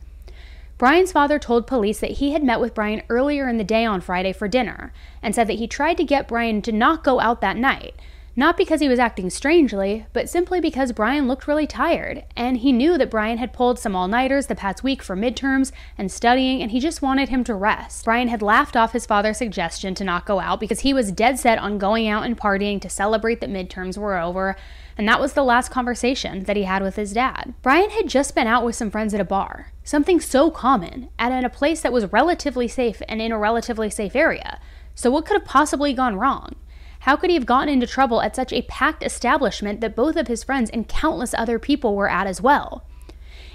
Brian's 0.79 1.12
father 1.12 1.39
told 1.39 1.67
police 1.67 2.00
that 2.00 2.12
he 2.12 2.33
had 2.33 2.43
met 2.43 2.61
with 2.61 2.75
Brian 2.75 3.03
earlier 3.11 3.49
in 3.49 3.59
the 3.59 3.65
day 3.65 3.85
on 3.85 4.00
Friday 4.00 4.33
for 4.33 4.49
dinner 4.49 4.93
and 5.23 5.35
said 5.35 5.47
that 5.47 5.59
he 5.59 5.67
tried 5.67 5.99
to 5.99 6.05
get 6.05 6.29
Brian 6.29 6.62
to 6.62 6.73
not 6.73 7.05
go 7.05 7.21
out 7.21 7.41
that 7.43 7.57
night, 7.57 7.95
not 8.37 8.57
because 8.57 8.81
he 8.81 8.89
was 8.89 9.01
acting 9.01 9.29
strangely, 9.29 10.07
but 10.13 10.29
simply 10.29 10.61
because 10.61 10.93
Brian 10.93 11.27
looked 11.27 11.49
really 11.49 11.67
tired, 11.67 12.25
and 12.37 12.59
he 12.59 12.73
knew 12.73 12.97
that 12.97 13.11
Brian 13.11 13.39
had 13.39 13.53
pulled 13.53 13.79
some 13.79 13.97
all 13.97 14.07
nighters 14.07 14.47
the 14.47 14.55
past 14.55 14.85
week 14.85 15.03
for 15.03 15.17
midterms 15.17 15.73
and 15.99 16.13
studying, 16.13 16.63
and 16.63 16.71
he 16.71 16.79
just 16.79 17.03
wanted 17.03 17.29
him 17.29 17.43
to 17.45 17.55
rest. 17.55 18.05
Brian 18.05 18.29
had 18.29 18.41
laughed 18.41 18.77
off 18.77 18.93
his 18.93 19.05
father's 19.05 19.39
suggestion 19.39 19.95
to 19.97 20.05
not 20.05 20.27
go 20.27 20.39
out 20.39 20.61
because 20.61 20.81
he 20.81 20.95
was 20.95 21.11
dead 21.11 21.39
set 21.39 21.59
on 21.59 21.77
going 21.77 22.07
out 22.07 22.25
and 22.25 22.39
partying 22.39 22.81
to 22.81 22.89
celebrate 22.89 23.41
that 23.41 23.51
midterms 23.51 23.99
were 23.99 24.17
over, 24.17 24.55
and 24.97 25.09
that 25.09 25.21
was 25.21 25.33
the 25.33 25.43
last 25.43 25.71
conversation 25.71 26.45
that 26.45 26.57
he 26.57 26.63
had 26.63 26.83
with 26.83 26.95
his 26.95 27.13
dad. 27.13 27.55
Brian 27.63 27.91
had 27.91 28.09
just 28.09 28.35
been 28.35 28.47
out 28.47 28.65
with 28.65 28.77
some 28.77 28.91
friends 28.91 29.13
at 29.13 29.21
a 29.21 29.25
bar, 29.25 29.73
something 29.83 30.21
so 30.21 30.51
common, 30.51 31.09
and 31.19 31.35
in 31.35 31.45
a 31.45 31.51
place 31.51 31.81
that 31.81 31.93
was 31.93 32.13
relatively 32.13 32.69
safe 32.69 33.03
and 33.09 33.21
in 33.21 33.33
a 33.33 33.39
relatively 33.39 33.91
safe 33.91 34.15
area. 34.15 34.61
So, 34.95 35.11
what 35.11 35.27
could 35.27 35.39
have 35.39 35.47
possibly 35.47 35.93
gone 35.95 36.17
wrong? 36.17 36.55
How 37.00 37.16
could 37.16 37.30
he 37.30 37.37
have 37.37 37.47
gotten 37.47 37.69
into 37.69 37.87
trouble 37.87 38.21
at 38.21 38.37
such 38.37 38.52
a 38.52 38.62
packed 38.62 39.02
establishment 39.02 39.80
that 39.80 39.97
both 39.97 40.16
of 40.16 40.28
his 40.28 40.45
friends 40.45 40.71
and 40.71 40.88
countless 40.88 41.35
other 41.35 41.59
people 41.59 41.97
were 41.97 42.11
at 42.11 42.26
as 42.26 42.42
well? 42.42 42.85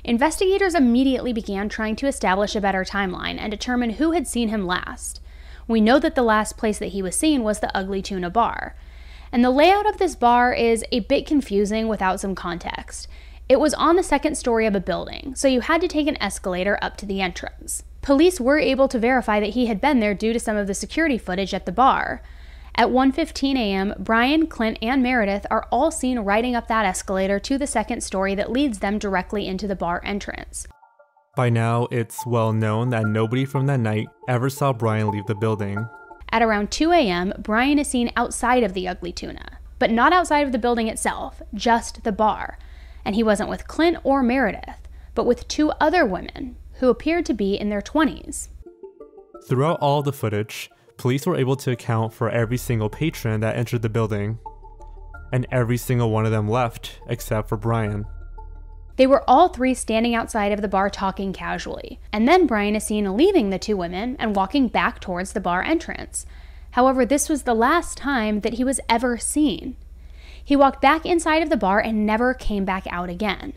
Investigators 0.04 0.76
immediately 0.76 1.34
began 1.34 1.70
trying 1.70 1.96
to 1.96 2.08
establish 2.08 2.56
a 2.56 2.62
better 2.62 2.84
timeline 2.84 3.38
and 3.40 3.52
determine 3.52 3.92
who 3.92 4.12
had 4.12 4.28
seen 4.28 4.50
him 4.50 4.66
last. 4.66 5.20
We 5.68 5.82
know 5.82 6.00
that 6.00 6.16
the 6.16 6.22
last 6.22 6.58
place 6.58 6.80
that 6.80 6.88
he 6.88 7.02
was 7.02 7.16
seen 7.16 7.44
was 7.44 7.60
the 7.60 7.76
Ugly 7.76 8.04
Tuna 8.04 8.30
Bar. 8.30 8.76
And 9.32 9.44
the 9.44 9.50
layout 9.50 9.88
of 9.88 9.98
this 9.98 10.16
bar 10.16 10.54
is 10.54 10.86
a 10.92 11.02
bit 11.02 11.26
confusing 11.26 11.88
without 11.88 12.20
some 12.20 12.36
context. 12.36 13.08
It 13.50 13.60
was 13.60 13.74
on 13.76 13.96
the 13.96 14.04
second 14.04 14.36
story 14.36 14.66
of 14.66 14.76
a 14.76 14.80
building, 14.80 15.34
so 15.36 15.48
you 15.48 15.62
had 15.62 15.82
to 15.82 15.88
take 15.88 16.08
an 16.08 16.22
escalator 16.22 16.80
up 16.82 16.98
to 16.98 17.06
the 17.06 17.22
entrance. 17.22 17.84
Police 18.02 18.40
were 18.40 18.60
able 18.60 18.88
to 18.88 19.00
verify 19.00 19.40
that 19.40 19.52
he 19.54 19.68
had 19.68 19.82
been 19.82 20.00
there 20.00 20.14
due 20.14 20.34
to 20.34 20.40
some 20.40 20.58
of 20.58 20.68
the 20.68 20.74
security 20.74 21.18
footage 21.18 21.54
at 21.54 21.66
the 21.66 21.72
bar. 21.72 22.22
At 22.78 22.90
1:15 22.90 23.56
a.m., 23.56 23.94
Brian, 23.98 24.48
Clint, 24.48 24.78
and 24.82 25.02
Meredith 25.02 25.46
are 25.50 25.66
all 25.72 25.92
seen 25.92 26.20
riding 26.20 26.56
up 26.56 26.68
that 26.68 26.86
escalator 26.86 27.40
to 27.40 27.58
the 27.58 27.68
second 27.68 28.02
story 28.02 28.36
that 28.36 28.52
leads 28.52 28.80
them 28.80 29.00
directly 29.00 29.48
into 29.48 29.66
the 29.66 29.78
bar 29.78 30.02
entrance. 30.04 30.68
By 31.38 31.50
now, 31.50 31.88
it's 31.90 32.26
well 32.26 32.52
known 32.52 32.90
that 32.90 33.06
nobody 33.06 33.46
from 33.46 33.66
that 33.68 33.80
night 33.80 34.08
ever 34.28 34.50
saw 34.50 34.74
Brian 34.74 35.10
leave 35.10 35.26
the 35.26 35.36
building. 35.36 35.88
At 36.32 36.42
around 36.42 36.70
2 36.70 36.92
a.m., 36.92 37.34
Brian 37.40 37.80
is 37.80 37.88
seen 37.88 38.12
outside 38.18 38.64
of 38.64 38.74
the 38.74 38.90
Ugly 38.90 39.14
Tuna, 39.14 39.60
but 39.80 39.90
not 39.90 40.12
outside 40.12 40.46
of 40.46 40.52
the 40.52 40.60
building 40.60 40.90
itself, 40.90 41.42
just 41.54 42.04
the 42.04 42.12
bar. 42.12 42.58
And 43.06 43.16
he 43.16 43.24
wasn't 43.24 43.50
with 43.50 43.68
Clint 43.68 43.98
or 44.04 44.22
Meredith, 44.22 44.90
but 45.14 45.26
with 45.26 45.48
two 45.48 45.72
other 45.80 46.06
women 46.06 46.58
who 46.80 46.90
appeared 46.90 47.26
to 47.28 47.34
be 47.34 47.56
in 47.56 47.70
their 47.70 47.82
20s. 47.82 48.50
Throughout 49.48 49.80
all 49.80 50.02
the 50.02 50.12
footage, 50.12 50.70
police 50.98 51.26
were 51.26 51.36
able 51.36 51.56
to 51.58 51.72
account 51.72 52.14
for 52.14 52.30
every 52.30 52.58
single 52.58 52.90
patron 52.90 53.42
that 53.42 53.56
entered 53.56 53.82
the 53.82 53.90
building. 53.90 54.40
And 55.32 55.48
every 55.52 55.78
single 55.78 56.12
one 56.12 56.26
of 56.26 56.32
them 56.32 56.48
left, 56.48 57.00
except 57.08 57.50
for 57.50 57.58
Brian. 57.58 58.06
They 58.98 59.08
were 59.08 59.30
all 59.30 59.50
three 59.50 59.74
standing 59.74 60.16
outside 60.16 60.52
of 60.54 60.62
the 60.62 60.70
bar 60.70 60.90
talking 60.90 61.34
casually, 61.34 62.00
and 62.14 62.28
then 62.28 62.48
Brian 62.48 62.76
is 62.76 62.86
seen 62.86 63.18
leaving 63.18 63.50
the 63.50 63.60
two 63.60 63.76
women 63.76 64.16
and 64.20 64.36
walking 64.36 64.70
back 64.70 65.02
towards 65.02 65.34
the 65.34 65.42
bar 65.42 65.62
entrance. 65.62 66.26
However, 66.72 67.06
this 67.06 67.28
was 67.28 67.44
the 67.44 67.54
last 67.54 67.98
time 67.98 68.42
that 68.42 68.54
he 68.54 68.64
was 68.64 68.80
ever 68.88 69.18
seen. 69.18 69.76
He 70.44 70.56
walked 70.56 70.82
back 70.82 71.06
inside 71.06 71.42
of 71.42 71.50
the 71.50 71.58
bar 71.58 71.80
and 71.80 72.06
never 72.06 72.34
came 72.34 72.64
back 72.64 72.86
out 72.90 73.10
again. 73.10 73.54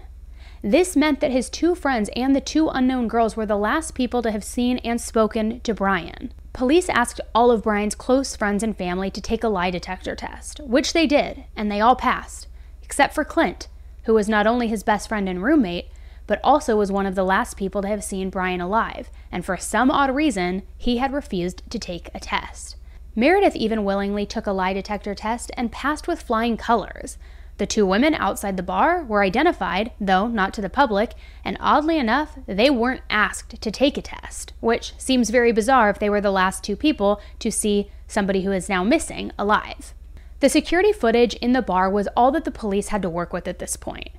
This 0.63 0.97
meant 0.97 1.21
that 1.21 1.31
his 1.31 1.49
two 1.49 1.77
friends 1.77 2.11
and 2.17 2.35
the 2.35 2.41
two 2.41 2.69
unknown 2.69 3.07
girls 3.07 3.37
were 3.37 3.47
the 3.47 3.57
last 3.57 3.95
people 3.95 4.23
to 4.23 4.33
have 4.33 4.43
seen 4.43 4.79
and 4.79 5.01
spoken 5.01 5.61
to 5.61 5.75
Brian. 5.75 6.33
Police 6.53 6.89
asked 6.89 7.21
all 7.35 7.51
of 7.51 7.63
Brian's 7.63 7.95
close 7.95 8.35
friends 8.35 8.63
and 8.63 8.77
family 8.77 9.11
to 9.11 9.21
take 9.21 9.45
a 9.45 9.49
lie 9.49 9.71
detector 9.71 10.17
test, 10.17 10.61
which 10.61 10.93
they 10.93 11.07
did, 11.07 11.45
and 11.55 11.71
they 11.71 11.81
all 11.81 11.95
passed, 11.95 12.49
except 12.83 13.15
for 13.15 13.25
Clint, 13.25 13.69
who 14.05 14.15
was 14.15 14.29
not 14.29 14.47
only 14.47 14.69
his 14.69 14.83
best 14.83 15.09
friend 15.09 15.29
and 15.29 15.43
roommate, 15.43 15.89
but 16.27 16.41
also 16.43 16.77
was 16.77 16.93
one 16.93 17.07
of 17.07 17.15
the 17.15 17.25
last 17.25 17.57
people 17.57 17.83
to 17.83 17.89
have 17.89 18.05
seen 18.05 18.31
Brian 18.31 18.61
alive, 18.61 19.11
and 19.31 19.45
for 19.45 19.57
some 19.57 19.91
odd 19.91 20.15
reason, 20.15 20.63
he 20.77 20.99
had 20.99 21.13
refused 21.13 21.63
to 21.71 21.79
take 21.79 22.11
a 22.15 22.21
test. 22.21 22.77
Meredith 23.15 23.57
even 23.57 23.85
willingly 23.85 24.27
took 24.27 24.47
a 24.47 24.53
lie 24.53 24.73
detector 24.73 25.15
test 25.15 25.51
and 25.57 25.73
passed 25.73 26.07
with 26.07 26.23
flying 26.23 26.57
colors. 26.57 27.19
The 27.59 27.67
two 27.67 27.85
women 27.85 28.15
outside 28.15 28.57
the 28.57 28.63
bar 28.63 29.05
were 29.05 29.23
identified, 29.23 29.91
though 30.01 30.29
not 30.29 30.55
to 30.55 30.61
the 30.61 30.71
public, 30.71 31.15
and 31.45 31.57
oddly 31.59 31.99
enough, 31.99 32.39
they 32.47 32.71
weren't 32.71 33.03
asked 33.11 33.61
to 33.61 33.71
take 33.71 33.99
a 33.99 34.03
test, 34.03 34.53
which 34.61 34.95
seems 34.97 35.31
very 35.31 35.51
bizarre 35.51 35.91
if 35.91 35.99
they 35.99 36.09
were 36.09 36.21
the 36.21 36.31
last 36.31 36.63
two 36.63 36.77
people 36.77 37.21
to 37.41 37.51
see 37.51 37.91
somebody 38.07 38.43
who 38.43 38.53
is 38.53 38.69
now 38.69 38.85
missing 38.85 39.33
alive. 39.37 39.93
The 40.39 40.49
security 40.49 40.93
footage 40.93 41.35
in 41.35 41.53
the 41.53 41.61
bar 41.61 41.91
was 41.91 42.07
all 42.17 42.31
that 42.31 42.45
the 42.45 42.53
police 42.53 42.89
had 42.89 43.03
to 43.03 43.11
work 43.11 43.33
with 43.33 43.49
at 43.49 43.59
this 43.59 43.77
point. 43.77 44.11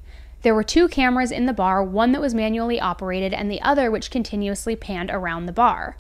There 0.42 0.56
were 0.56 0.64
two 0.64 0.90
cameras 0.90 1.32
in 1.32 1.46
the 1.46 1.54
bar, 1.54 1.82
one 1.82 2.12
that 2.12 2.22
was 2.22 2.34
manually 2.34 2.80
operated 2.80 3.34
and 3.34 3.50
the 3.50 3.62
other 3.62 3.90
which 3.90 4.12
continuously 4.12 4.76
panned 4.76 5.12
around 5.12 5.46
the 5.46 5.54
bar. 5.54 5.96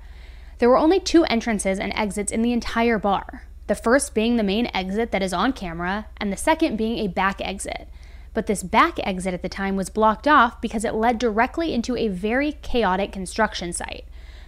There 0.57 0.69
were 0.69 0.77
only 0.77 0.99
two 0.99 1.23
entrances 1.25 1.79
and 1.79 1.93
exits 1.95 2.33
in 2.33 2.41
the 2.41 2.51
entire 2.51 2.99
bar, 2.99 3.43
the 3.69 3.75
first 3.75 4.15
being 4.15 4.35
the 4.35 4.43
main 4.43 4.67
exit 4.73 5.11
that 5.11 5.21
is 5.21 5.31
on 5.31 5.53
camera, 5.53 6.07
and 6.17 6.33
the 6.33 6.37
second 6.37 6.75
being 6.75 6.97
a 6.97 7.07
back 7.07 7.39
exit. 7.39 7.87
But 8.33 8.47
this 8.47 8.63
back 8.63 8.97
exit 9.03 9.33
at 9.33 9.43
the 9.43 9.47
time 9.47 9.75
was 9.75 9.91
blocked 9.91 10.27
off 10.27 10.59
because 10.59 10.83
it 10.83 10.95
led 10.95 11.19
directly 11.19 11.71
into 11.71 11.95
a 11.95 12.07
very 12.07 12.53
chaotic 12.63 13.11
construction 13.11 13.71
site, 13.71 14.05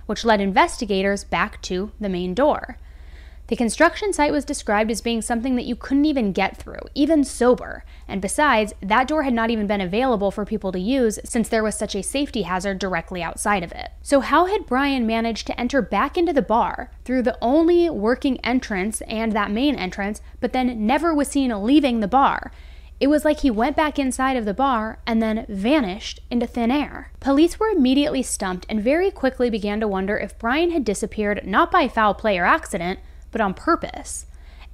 which 0.07 0.25
led 0.25 0.41
investigators 0.41 1.23
back 1.23 1.61
to 1.61 1.91
the 1.99 2.09
main 2.09 2.33
door. 2.33 2.79
The 3.51 3.57
construction 3.57 4.13
site 4.13 4.31
was 4.31 4.45
described 4.45 4.89
as 4.91 5.01
being 5.01 5.21
something 5.21 5.57
that 5.57 5.65
you 5.65 5.75
couldn't 5.75 6.05
even 6.05 6.31
get 6.31 6.55
through, 6.55 6.79
even 6.95 7.25
sober. 7.25 7.83
And 8.07 8.21
besides, 8.21 8.71
that 8.81 9.09
door 9.09 9.23
had 9.23 9.33
not 9.33 9.49
even 9.49 9.67
been 9.67 9.81
available 9.81 10.31
for 10.31 10.45
people 10.45 10.71
to 10.71 10.79
use 10.79 11.19
since 11.25 11.49
there 11.49 11.61
was 11.61 11.75
such 11.75 11.93
a 11.93 12.01
safety 12.01 12.43
hazard 12.43 12.79
directly 12.79 13.21
outside 13.21 13.61
of 13.61 13.73
it. 13.73 13.89
So, 14.01 14.21
how 14.21 14.45
had 14.45 14.67
Brian 14.67 15.05
managed 15.05 15.47
to 15.47 15.59
enter 15.59 15.81
back 15.81 16.17
into 16.17 16.31
the 16.31 16.41
bar 16.41 16.91
through 17.03 17.23
the 17.23 17.37
only 17.41 17.89
working 17.89 18.39
entrance 18.39 19.01
and 19.01 19.33
that 19.33 19.51
main 19.51 19.75
entrance, 19.75 20.21
but 20.39 20.53
then 20.53 20.87
never 20.87 21.13
was 21.13 21.27
seen 21.27 21.51
leaving 21.65 21.99
the 21.99 22.07
bar? 22.07 22.53
It 23.01 23.07
was 23.07 23.25
like 23.25 23.41
he 23.41 23.51
went 23.51 23.75
back 23.75 23.99
inside 23.99 24.37
of 24.37 24.45
the 24.45 24.53
bar 24.53 24.99
and 25.05 25.21
then 25.21 25.45
vanished 25.49 26.21
into 26.29 26.47
thin 26.47 26.71
air. 26.71 27.11
Police 27.19 27.59
were 27.59 27.67
immediately 27.67 28.23
stumped 28.23 28.65
and 28.69 28.81
very 28.81 29.11
quickly 29.11 29.49
began 29.49 29.81
to 29.81 29.89
wonder 29.89 30.17
if 30.17 30.39
Brian 30.39 30.71
had 30.71 30.85
disappeared 30.85 31.45
not 31.45 31.69
by 31.69 31.89
foul 31.89 32.13
play 32.13 32.39
or 32.39 32.45
accident, 32.45 32.99
but 33.31 33.41
on 33.41 33.53
purpose. 33.53 34.25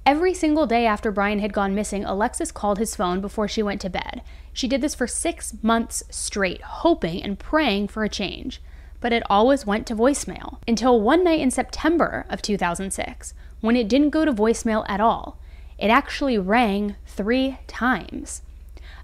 Every 0.05 0.33
single 0.33 0.65
day 0.65 0.85
after 0.85 1.11
Brian 1.11 1.39
had 1.39 1.51
gone 1.51 1.75
missing, 1.75 2.05
Alexis 2.05 2.51
called 2.51 2.77
his 2.77 2.95
phone 2.95 3.19
before 3.19 3.47
she 3.47 3.61
went 3.61 3.81
to 3.81 3.89
bed. 3.89 4.21
She 4.53 4.67
did 4.67 4.79
this 4.79 4.95
for 4.95 5.05
six 5.05 5.55
months 5.61 6.01
straight, 6.09 6.61
hoping 6.61 7.21
and 7.21 7.37
praying 7.37 7.89
for 7.89 8.05
a 8.05 8.09
change. 8.09 8.61
But 9.01 9.11
it 9.11 9.23
always 9.29 9.65
went 9.65 9.85
to 9.87 9.95
voicemail 9.95 10.59
until 10.67 11.01
one 11.01 11.23
night 11.23 11.41
in 11.41 11.51
September 11.51 12.25
of 12.29 12.41
2006, 12.41 13.33
when 13.59 13.75
it 13.75 13.89
didn't 13.89 14.11
go 14.11 14.23
to 14.23 14.31
voicemail 14.31 14.85
at 14.87 15.01
all. 15.01 15.37
It 15.77 15.89
actually 15.89 16.37
rang 16.37 16.95
three 17.05 17.59
times. 17.67 18.41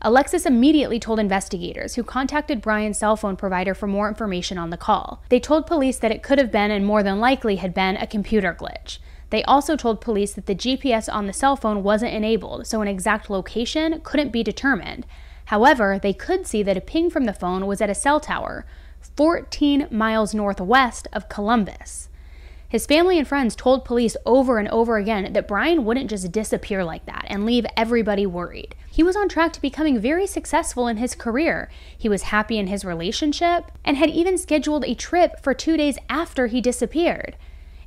Alexis 0.01 0.45
immediately 0.45 0.99
told 0.99 1.19
investigators, 1.19 1.95
who 1.95 2.03
contacted 2.03 2.61
Brian's 2.61 2.97
cell 2.97 3.15
phone 3.15 3.35
provider 3.35 3.73
for 3.73 3.87
more 3.87 4.09
information 4.09 4.57
on 4.57 4.69
the 4.69 4.77
call. 4.77 5.21
They 5.29 5.39
told 5.39 5.65
police 5.65 5.97
that 5.99 6.11
it 6.11 6.23
could 6.23 6.39
have 6.39 6.51
been 6.51 6.71
and 6.71 6.85
more 6.85 7.03
than 7.03 7.19
likely 7.19 7.57
had 7.57 7.73
been 7.73 7.95
a 7.95 8.07
computer 8.07 8.53
glitch. 8.53 8.99
They 9.33 9.41
also 9.45 9.75
told 9.75 9.99
police 9.99 10.33
that 10.33 10.45
the 10.45 10.53
GPS 10.53 11.11
on 11.11 11.25
the 11.25 11.33
cell 11.33 11.55
phone 11.55 11.81
wasn't 11.81 12.13
enabled, 12.13 12.67
so 12.67 12.83
an 12.83 12.87
exact 12.87 13.31
location 13.31 13.99
couldn't 14.03 14.31
be 14.31 14.43
determined. 14.43 15.07
However, 15.45 15.97
they 15.97 16.13
could 16.13 16.45
see 16.45 16.61
that 16.61 16.77
a 16.77 16.81
ping 16.81 17.09
from 17.09 17.23
the 17.23 17.33
phone 17.33 17.65
was 17.65 17.81
at 17.81 17.89
a 17.89 17.95
cell 17.95 18.19
tower 18.19 18.63
14 19.17 19.87
miles 19.89 20.35
northwest 20.35 21.07
of 21.11 21.29
Columbus. 21.29 22.09
His 22.69 22.85
family 22.85 23.17
and 23.17 23.27
friends 23.27 23.55
told 23.55 23.85
police 23.85 24.15
over 24.23 24.59
and 24.59 24.69
over 24.69 24.97
again 24.97 25.33
that 25.33 25.47
Brian 25.47 25.83
wouldn't 25.83 26.11
just 26.11 26.31
disappear 26.31 26.83
like 26.83 27.07
that 27.07 27.25
and 27.27 27.43
leave 27.43 27.65
everybody 27.75 28.27
worried. 28.27 28.75
He 28.87 29.01
was 29.01 29.15
on 29.15 29.29
track 29.29 29.51
to 29.53 29.61
becoming 29.61 29.99
very 29.99 30.27
successful 30.27 30.87
in 30.87 30.97
his 30.97 31.15
career. 31.15 31.71
He 31.97 32.07
was 32.07 32.29
happy 32.29 32.59
in 32.59 32.67
his 32.67 32.85
relationship 32.85 33.71
and 33.83 33.97
had 33.97 34.11
even 34.11 34.37
scheduled 34.37 34.85
a 34.85 34.93
trip 34.93 35.41
for 35.41 35.55
two 35.55 35.75
days 35.75 35.97
after 36.07 36.45
he 36.45 36.61
disappeared. 36.61 37.35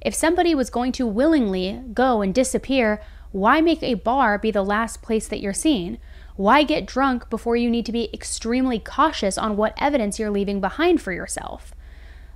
If 0.06 0.14
somebody 0.14 0.54
was 0.54 0.70
going 0.70 0.92
to 0.92 1.04
willingly 1.04 1.82
go 1.92 2.22
and 2.22 2.32
disappear, 2.32 3.02
why 3.32 3.60
make 3.60 3.82
a 3.82 3.94
bar 3.94 4.38
be 4.38 4.52
the 4.52 4.62
last 4.62 5.02
place 5.02 5.26
that 5.26 5.40
you're 5.40 5.52
seen? 5.52 5.98
Why 6.36 6.62
get 6.62 6.86
drunk 6.86 7.28
before 7.28 7.56
you 7.56 7.68
need 7.68 7.84
to 7.86 7.92
be 7.92 8.08
extremely 8.14 8.78
cautious 8.78 9.36
on 9.36 9.56
what 9.56 9.74
evidence 9.78 10.20
you're 10.20 10.30
leaving 10.30 10.60
behind 10.60 11.02
for 11.02 11.10
yourself? 11.10 11.74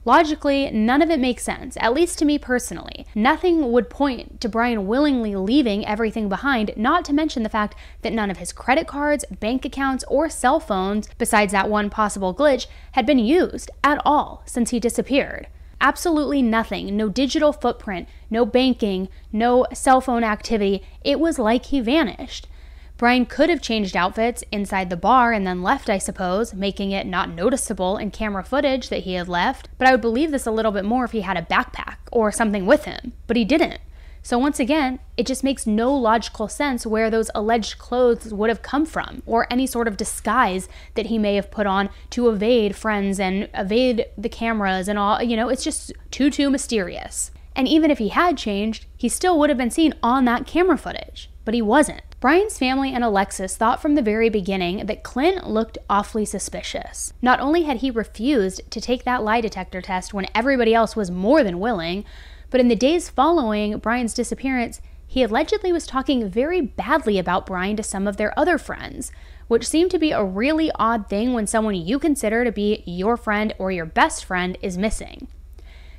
Logically, 0.04 0.68
none 0.72 1.00
of 1.00 1.10
it 1.10 1.20
makes 1.20 1.44
sense, 1.44 1.76
at 1.78 1.94
least 1.94 2.18
to 2.18 2.24
me 2.24 2.40
personally. 2.40 3.06
Nothing 3.14 3.70
would 3.70 3.88
point 3.88 4.40
to 4.40 4.48
Brian 4.48 4.88
willingly 4.88 5.36
leaving 5.36 5.86
everything 5.86 6.28
behind, 6.28 6.72
not 6.76 7.04
to 7.04 7.12
mention 7.12 7.44
the 7.44 7.48
fact 7.48 7.76
that 8.02 8.12
none 8.12 8.32
of 8.32 8.38
his 8.38 8.52
credit 8.52 8.88
cards, 8.88 9.24
bank 9.38 9.64
accounts, 9.64 10.02
or 10.08 10.28
cell 10.28 10.58
phones, 10.58 11.08
besides 11.18 11.52
that 11.52 11.70
one 11.70 11.88
possible 11.88 12.34
glitch, 12.34 12.66
had 12.92 13.06
been 13.06 13.20
used 13.20 13.70
at 13.84 14.02
all 14.04 14.42
since 14.44 14.70
he 14.70 14.80
disappeared. 14.80 15.46
Absolutely 15.80 16.42
nothing. 16.42 16.96
No 16.96 17.08
digital 17.08 17.52
footprint, 17.52 18.08
no 18.28 18.44
banking, 18.44 19.08
no 19.32 19.66
cell 19.72 20.00
phone 20.00 20.24
activity. 20.24 20.82
It 21.02 21.18
was 21.18 21.38
like 21.38 21.66
he 21.66 21.80
vanished. 21.80 22.46
Brian 22.98 23.24
could 23.24 23.48
have 23.48 23.62
changed 23.62 23.96
outfits 23.96 24.44
inside 24.52 24.90
the 24.90 24.96
bar 24.96 25.32
and 25.32 25.46
then 25.46 25.62
left, 25.62 25.88
I 25.88 25.96
suppose, 25.96 26.52
making 26.52 26.90
it 26.90 27.06
not 27.06 27.30
noticeable 27.30 27.96
in 27.96 28.10
camera 28.10 28.44
footage 28.44 28.90
that 28.90 29.04
he 29.04 29.14
had 29.14 29.26
left, 29.26 29.70
but 29.78 29.88
I 29.88 29.92
would 29.92 30.02
believe 30.02 30.32
this 30.32 30.46
a 30.46 30.50
little 30.50 30.70
bit 30.70 30.84
more 30.84 31.06
if 31.06 31.12
he 31.12 31.22
had 31.22 31.38
a 31.38 31.42
backpack 31.42 31.96
or 32.12 32.30
something 32.30 32.66
with 32.66 32.84
him. 32.84 33.14
But 33.26 33.38
he 33.38 33.46
didn't. 33.46 33.80
So, 34.22 34.38
once 34.38 34.60
again, 34.60 34.98
it 35.16 35.26
just 35.26 35.42
makes 35.42 35.66
no 35.66 35.94
logical 35.94 36.46
sense 36.48 36.86
where 36.86 37.10
those 37.10 37.30
alleged 37.34 37.78
clothes 37.78 38.32
would 38.34 38.50
have 38.50 38.62
come 38.62 38.84
from, 38.84 39.22
or 39.24 39.46
any 39.50 39.66
sort 39.66 39.88
of 39.88 39.96
disguise 39.96 40.68
that 40.94 41.06
he 41.06 41.18
may 41.18 41.36
have 41.36 41.50
put 41.50 41.66
on 41.66 41.88
to 42.10 42.28
evade 42.28 42.76
friends 42.76 43.18
and 43.18 43.48
evade 43.54 44.06
the 44.18 44.28
cameras 44.28 44.88
and 44.88 44.98
all. 44.98 45.22
You 45.22 45.36
know, 45.36 45.48
it's 45.48 45.64
just 45.64 45.92
too, 46.10 46.30
too 46.30 46.50
mysterious. 46.50 47.30
And 47.56 47.66
even 47.66 47.90
if 47.90 47.98
he 47.98 48.08
had 48.08 48.36
changed, 48.36 48.86
he 48.96 49.08
still 49.08 49.38
would 49.38 49.50
have 49.50 49.58
been 49.58 49.70
seen 49.70 49.94
on 50.02 50.24
that 50.26 50.46
camera 50.46 50.78
footage, 50.78 51.30
but 51.44 51.54
he 51.54 51.62
wasn't. 51.62 52.02
Brian's 52.20 52.58
family 52.58 52.92
and 52.92 53.02
Alexis 53.02 53.56
thought 53.56 53.80
from 53.80 53.94
the 53.94 54.02
very 54.02 54.28
beginning 54.28 54.84
that 54.84 55.02
Clint 55.02 55.48
looked 55.48 55.78
awfully 55.88 56.26
suspicious. 56.26 57.14
Not 57.22 57.40
only 57.40 57.62
had 57.62 57.78
he 57.78 57.90
refused 57.90 58.70
to 58.70 58.80
take 58.80 59.04
that 59.04 59.22
lie 59.22 59.40
detector 59.40 59.80
test 59.80 60.12
when 60.12 60.26
everybody 60.34 60.74
else 60.74 60.94
was 60.94 61.10
more 61.10 61.42
than 61.42 61.58
willing, 61.58 62.04
but 62.50 62.60
in 62.60 62.68
the 62.68 62.76
days 62.76 63.08
following 63.08 63.78
Brian's 63.78 64.14
disappearance, 64.14 64.80
he 65.06 65.22
allegedly 65.22 65.72
was 65.72 65.86
talking 65.86 66.28
very 66.28 66.60
badly 66.60 67.18
about 67.18 67.46
Brian 67.46 67.76
to 67.76 67.82
some 67.82 68.06
of 68.06 68.16
their 68.16 68.38
other 68.38 68.58
friends, 68.58 69.10
which 69.48 69.66
seemed 69.66 69.90
to 69.90 69.98
be 69.98 70.12
a 70.12 70.22
really 70.22 70.70
odd 70.76 71.08
thing 71.08 71.32
when 71.32 71.46
someone 71.46 71.74
you 71.74 71.98
consider 71.98 72.44
to 72.44 72.52
be 72.52 72.84
your 72.86 73.16
friend 73.16 73.52
or 73.58 73.72
your 73.72 73.86
best 73.86 74.24
friend 74.24 74.56
is 74.62 74.78
missing. 74.78 75.26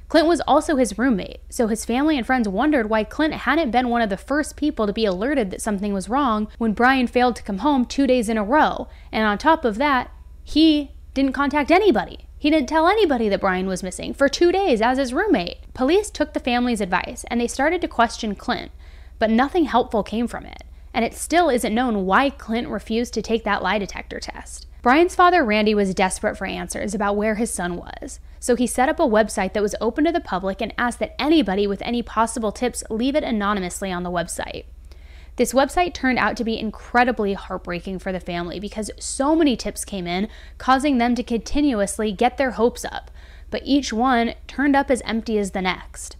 Clint 0.08 0.28
was 0.28 0.42
also 0.42 0.76
his 0.76 0.98
roommate, 0.98 1.40
so 1.50 1.68
his 1.68 1.86
family 1.86 2.18
and 2.18 2.26
friends 2.26 2.48
wondered 2.48 2.90
why 2.90 3.04
Clint 3.04 3.34
hadn't 3.34 3.72
been 3.72 3.88
one 3.88 4.02
of 4.02 4.10
the 4.10 4.18
first 4.18 4.58
people 4.58 4.86
to 4.86 4.92
be 4.92 5.06
alerted 5.06 5.52
that 5.52 5.62
something 5.62 5.94
was 5.94 6.10
wrong 6.10 6.50
when 6.58 6.74
Brian 6.74 7.08
failed 7.08 7.36
to 7.38 7.44
come 7.44 7.60
home 7.60 7.86
two 7.86 8.06
days 8.06 8.28
in 8.28 8.38
a 8.38 8.44
row. 8.44 8.90
And 9.10 9.26
on 9.26 9.38
top 9.38 9.64
of 9.64 9.78
that, 9.78 10.12
he 10.44 10.92
didn't 11.14 11.32
contact 11.32 11.72
anybody. 11.72 12.28
He 12.42 12.50
didn't 12.50 12.70
tell 12.70 12.88
anybody 12.88 13.30
that 13.30 13.40
Brian 13.42 13.68
was 13.68 13.84
missing 13.84 14.16
for 14.16 14.28
two 14.28 14.52
days 14.52 14.82
as 14.82 14.98
his 14.98 15.14
roommate. 15.14 15.72
Police 15.76 16.10
took 16.10 16.34
the 16.34 16.40
family's 16.40 16.82
advice 16.82 17.24
and 17.28 17.40
they 17.40 17.46
started 17.48 17.82
to 17.82 17.88
question 17.88 18.34
Clint, 18.34 18.72
but 19.20 19.30
nothing 19.30 19.66
helpful 19.66 20.02
came 20.02 20.28
from 20.28 20.48
it. 20.48 20.64
And 20.92 21.06
it 21.06 21.14
still 21.14 21.52
isn't 21.52 21.76
known 21.76 22.08
why 22.08 22.32
Clint 22.32 22.68
refused 22.68 23.14
to 23.14 23.22
take 23.22 23.44
that 23.44 23.62
lie 23.62 23.78
detector 23.78 24.20
test. 24.20 24.66
Brian's 24.82 25.14
father, 25.14 25.46
Randy, 25.46 25.76
was 25.76 25.94
desperate 25.94 26.36
for 26.36 26.48
answers 26.48 26.96
about 26.96 27.16
where 27.16 27.36
his 27.36 27.54
son 27.54 27.76
was. 27.76 28.20
So 28.40 28.56
he 28.56 28.66
set 28.66 28.90
up 28.90 29.00
a 29.00 29.04
website 29.04 29.54
that 29.54 29.62
was 29.62 29.76
open 29.80 30.04
to 30.06 30.12
the 30.12 30.20
public 30.20 30.62
and 30.62 30.74
asked 30.80 30.98
that 30.98 31.14
anybody 31.22 31.68
with 31.68 31.84
any 31.84 32.02
possible 32.02 32.52
tips 32.52 32.84
leave 32.90 33.16
it 33.16 33.24
anonymously 33.24 33.92
on 33.92 34.02
the 34.02 34.10
website. 34.10 34.66
This 35.38 35.54
website 35.54 35.94
turned 35.94 36.20
out 36.20 36.36
to 36.38 36.44
be 36.44 36.60
incredibly 36.60 37.34
heartbreaking 37.34 38.00
for 38.00 38.12
the 38.12 38.20
family 38.20 38.60
because 38.60 38.92
so 39.00 39.36
many 39.36 39.56
tips 39.56 39.86
came 39.86 40.06
in, 40.06 40.28
causing 40.58 40.98
them 40.98 41.16
to 41.16 41.24
continuously 41.24 42.12
get 42.12 42.38
their 42.38 42.52
hopes 42.52 42.84
up, 42.84 43.10
but 43.50 43.62
each 43.66 43.94
one 43.94 44.34
turned 44.48 44.76
up 44.76 44.92
as 44.92 45.02
empty 45.02 45.38
as 45.38 45.52
the 45.52 45.62
next. 45.62 46.18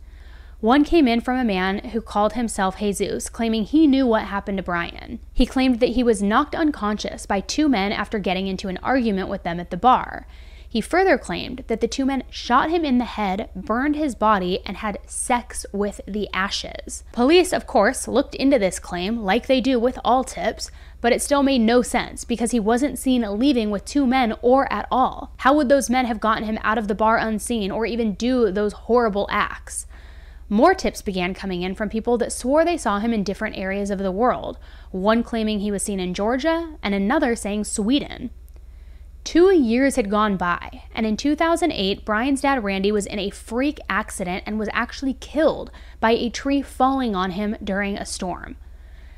One 0.62 0.84
came 0.84 1.08
in 1.08 1.22
from 1.22 1.40
a 1.40 1.44
man 1.44 1.80
who 1.90 2.02
called 2.02 2.34
himself 2.34 2.78
Jesus, 2.78 3.30
claiming 3.30 3.64
he 3.64 3.88
knew 3.88 4.06
what 4.06 4.26
happened 4.26 4.58
to 4.58 4.64
Brian. 4.64 5.20
He 5.34 5.48
claimed 5.48 5.80
that 5.80 5.90
he 5.90 6.04
was 6.04 6.22
knocked 6.22 6.54
unconscious 6.54 7.26
by 7.26 7.40
two 7.40 7.68
men 7.68 7.92
after 7.92 8.20
getting 8.20 8.46
into 8.46 8.68
an 8.68 8.78
argument 8.84 9.28
with 9.28 9.42
them 9.42 9.60
at 9.60 9.72
the 9.72 9.78
bar. 9.78 10.28
He 10.72 10.80
further 10.80 11.18
claimed 11.18 11.66
that 11.68 11.82
the 11.82 11.88
two 11.90 12.06
men 12.06 12.24
shot 12.30 12.70
him 12.70 12.86
in 12.86 12.98
the 12.98 13.04
head, 13.04 13.50
burned 13.54 13.98
his 13.98 14.16
body, 14.16 14.62
and 14.66 14.78
had 14.78 15.00
sex 15.06 15.66
with 15.74 16.00
the 16.08 16.30
ashes. 16.34 17.04
Police, 17.12 17.52
of 17.52 17.68
course, 17.68 18.08
looked 18.08 18.36
into 18.36 18.58
this 18.58 18.80
claim, 18.80 19.18
like 19.18 19.48
they 19.48 19.60
do 19.60 19.78
with 19.78 20.00
all 20.06 20.24
tips, 20.24 20.72
but 21.02 21.12
it 21.12 21.22
still 21.22 21.44
made 21.44 21.60
no 21.60 21.82
sense 21.82 22.24
because 22.24 22.52
he 22.52 22.60
wasn't 22.62 22.98
seen 22.98 23.38
leaving 23.38 23.70
with 23.70 23.84
two 23.84 24.08
men 24.08 24.34
or 24.42 24.72
at 24.72 24.88
all. 24.90 25.34
How 25.40 25.54
would 25.56 25.68
those 25.68 25.90
men 25.90 26.06
have 26.06 26.22
gotten 26.22 26.46
him 26.46 26.58
out 26.62 26.78
of 26.78 26.88
the 26.88 26.96
bar 26.96 27.18
unseen 27.18 27.70
or 27.70 27.86
even 27.86 28.14
do 28.14 28.50
those 28.50 28.72
horrible 28.72 29.28
acts? 29.30 29.88
More 30.48 30.74
tips 30.74 31.02
began 31.02 31.34
coming 31.34 31.64
in 31.64 31.76
from 31.76 31.90
people 31.90 32.18
that 32.20 32.32
swore 32.32 32.64
they 32.64 32.78
saw 32.78 33.00
him 33.00 33.14
in 33.14 33.26
different 33.26 33.58
areas 33.58 33.92
of 33.92 34.00
the 34.00 34.10
world, 34.10 34.58
one 34.92 35.22
claiming 35.22 35.60
he 35.60 35.72
was 35.72 35.84
seen 35.84 36.00
in 36.00 36.14
Georgia 36.14 36.78
and 36.82 36.96
another 36.96 37.36
saying 37.36 37.66
Sweden. 37.66 38.30
Two 39.24 39.54
years 39.54 39.96
had 39.96 40.10
gone 40.10 40.36
by, 40.36 40.84
and 40.94 41.06
in 41.06 41.16
2008, 41.16 42.04
Brian's 42.04 42.42
dad 42.42 42.64
Randy 42.64 42.92
was 42.92 43.06
in 43.06 43.20
a 43.20 43.30
freak 43.30 43.80
accident 43.90 44.44
and 44.46 44.58
was 44.58 44.70
actually 44.74 45.14
killed 45.14 45.72
by 46.00 46.12
a 46.12 46.30
tree 46.30 46.62
falling 46.62 47.16
on 47.16 47.32
him 47.32 47.56
during 47.64 47.98
a 47.98 48.06
storm. 48.06 48.56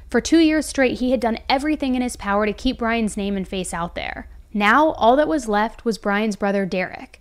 For 0.10 0.22
two 0.22 0.39
years 0.39 0.65
straight, 0.65 1.00
he 1.00 1.12
had 1.12 1.19
done 1.19 1.39
everything 1.50 1.95
in 1.95 2.01
his 2.01 2.15
power 2.15 2.45
to 2.45 2.53
keep 2.53 2.77
Brian's 2.77 3.17
name 3.17 3.36
and 3.36 3.48
face 3.48 3.74
out 3.74 3.95
there. 3.95 4.27
Now, 4.53 4.91
all 4.91 5.15
that 5.15 5.27
was 5.27 5.48
left 5.48 5.86
was 5.86 5.98
Brian's 5.98 6.36
brother 6.36 6.65
Derek. 6.65 7.19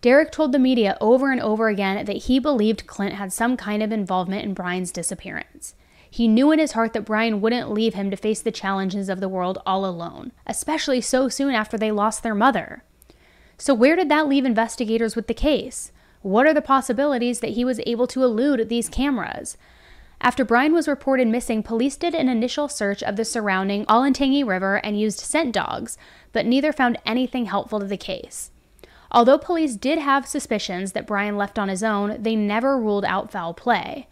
Derek 0.00 0.32
told 0.32 0.52
the 0.52 0.58
media 0.58 0.96
over 1.00 1.30
and 1.30 1.40
over 1.40 1.68
again 1.68 2.02
that 2.06 2.16
he 2.16 2.38
believed 2.38 2.86
Clint 2.86 3.16
had 3.16 3.32
some 3.32 3.56
kind 3.56 3.82
of 3.82 3.92
involvement 3.92 4.44
in 4.44 4.54
Brian's 4.54 4.92
disappearance. 4.92 5.74
He 6.10 6.26
knew 6.26 6.50
in 6.50 6.58
his 6.58 6.72
heart 6.72 6.92
that 6.92 7.04
Brian 7.04 7.40
wouldn't 7.40 7.70
leave 7.70 7.94
him 7.94 8.10
to 8.10 8.16
face 8.16 8.40
the 8.42 8.50
challenges 8.50 9.08
of 9.08 9.20
the 9.20 9.28
world 9.28 9.58
all 9.64 9.86
alone, 9.86 10.32
especially 10.46 11.00
so 11.00 11.28
soon 11.28 11.54
after 11.54 11.78
they 11.78 11.92
lost 11.92 12.22
their 12.22 12.34
mother. 12.34 12.82
So, 13.56 13.74
where 13.74 13.94
did 13.94 14.08
that 14.08 14.26
leave 14.26 14.44
investigators 14.44 15.14
with 15.14 15.28
the 15.28 15.34
case? 15.34 15.92
What 16.22 16.46
are 16.46 16.54
the 16.54 16.60
possibilities 16.60 17.40
that 17.40 17.50
he 17.50 17.64
was 17.64 17.80
able 17.86 18.06
to 18.08 18.24
elude 18.24 18.68
these 18.68 18.88
cameras? 18.88 19.56
After 20.20 20.44
Brian 20.44 20.74
was 20.74 20.88
reported 20.88 21.28
missing, 21.28 21.62
police 21.62 21.96
did 21.96 22.14
an 22.14 22.28
initial 22.28 22.68
search 22.68 23.02
of 23.02 23.16
the 23.16 23.24
surrounding 23.24 23.86
Olentangy 23.86 24.46
River 24.46 24.76
and 24.76 25.00
used 25.00 25.20
scent 25.20 25.52
dogs, 25.52 25.96
but 26.32 26.44
neither 26.44 26.72
found 26.72 26.98
anything 27.06 27.46
helpful 27.46 27.80
to 27.80 27.86
the 27.86 27.96
case. 27.96 28.50
Although 29.12 29.38
police 29.38 29.76
did 29.76 29.98
have 29.98 30.26
suspicions 30.26 30.92
that 30.92 31.06
Brian 31.06 31.36
left 31.36 31.58
on 31.58 31.68
his 31.68 31.82
own, 31.82 32.22
they 32.22 32.36
never 32.36 32.78
ruled 32.78 33.04
out 33.04 33.32
foul 33.32 33.54
play. 33.54 34.08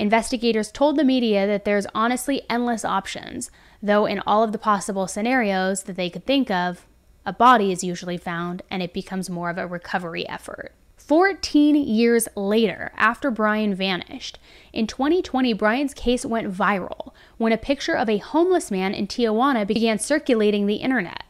Investigators 0.00 0.72
told 0.72 0.96
the 0.96 1.04
media 1.04 1.46
that 1.46 1.66
there's 1.66 1.86
honestly 1.94 2.40
endless 2.48 2.86
options, 2.86 3.50
though, 3.82 4.06
in 4.06 4.18
all 4.26 4.42
of 4.42 4.50
the 4.50 4.56
possible 4.56 5.06
scenarios 5.06 5.82
that 5.82 5.96
they 5.96 6.08
could 6.08 6.24
think 6.24 6.50
of, 6.50 6.86
a 7.26 7.34
body 7.34 7.70
is 7.70 7.84
usually 7.84 8.16
found 8.16 8.62
and 8.70 8.82
it 8.82 8.94
becomes 8.94 9.28
more 9.28 9.50
of 9.50 9.58
a 9.58 9.66
recovery 9.66 10.26
effort. 10.26 10.72
14 10.96 11.74
years 11.74 12.28
later, 12.34 12.92
after 12.96 13.30
Brian 13.30 13.74
vanished, 13.74 14.38
in 14.72 14.86
2020, 14.86 15.52
Brian's 15.52 15.92
case 15.92 16.24
went 16.24 16.50
viral 16.50 17.12
when 17.36 17.52
a 17.52 17.58
picture 17.58 17.94
of 17.94 18.08
a 18.08 18.16
homeless 18.16 18.70
man 18.70 18.94
in 18.94 19.06
Tijuana 19.06 19.66
began 19.66 19.98
circulating 19.98 20.64
the 20.64 20.76
internet. 20.76 21.24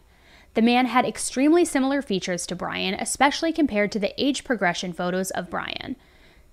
The 0.54 0.62
man 0.62 0.86
had 0.86 1.04
extremely 1.04 1.64
similar 1.64 2.02
features 2.02 2.46
to 2.46 2.54
Brian, 2.54 2.94
especially 2.94 3.52
compared 3.52 3.90
to 3.90 3.98
the 3.98 4.14
age 4.16 4.44
progression 4.44 4.92
photos 4.92 5.32
of 5.32 5.50
Brian. 5.50 5.96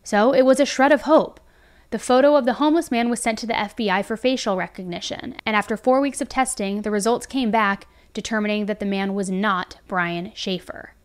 So 0.04 0.34
it 0.34 0.46
was 0.48 0.60
a 0.60 0.66
shred 0.66 0.92
of 0.92 1.02
hope. 1.02 1.40
The 1.90 2.00
photo 2.00 2.36
of 2.36 2.44
the 2.44 2.54
homeless 2.54 2.92
man 2.92 3.10
was 3.10 3.22
sent 3.22 3.40
to 3.40 3.48
the 3.48 3.54
FBI 3.54 4.04
for 4.04 4.18
facial 4.18 4.58
recognition, 4.58 5.38
and 5.46 5.56
after 5.56 5.78
four 5.78 6.02
weeks 6.02 6.20
of 6.20 6.28
testing, 6.28 6.82
the 6.82 6.92
results 6.92 7.26
came 7.26 7.50
back 7.50 7.88
determining 8.14 8.66
that 8.66 8.82
the 8.82 8.86
man 8.86 9.14
was 9.14 9.30
not 9.30 9.78
Brian 9.88 10.34
Shaffer. 10.36 10.96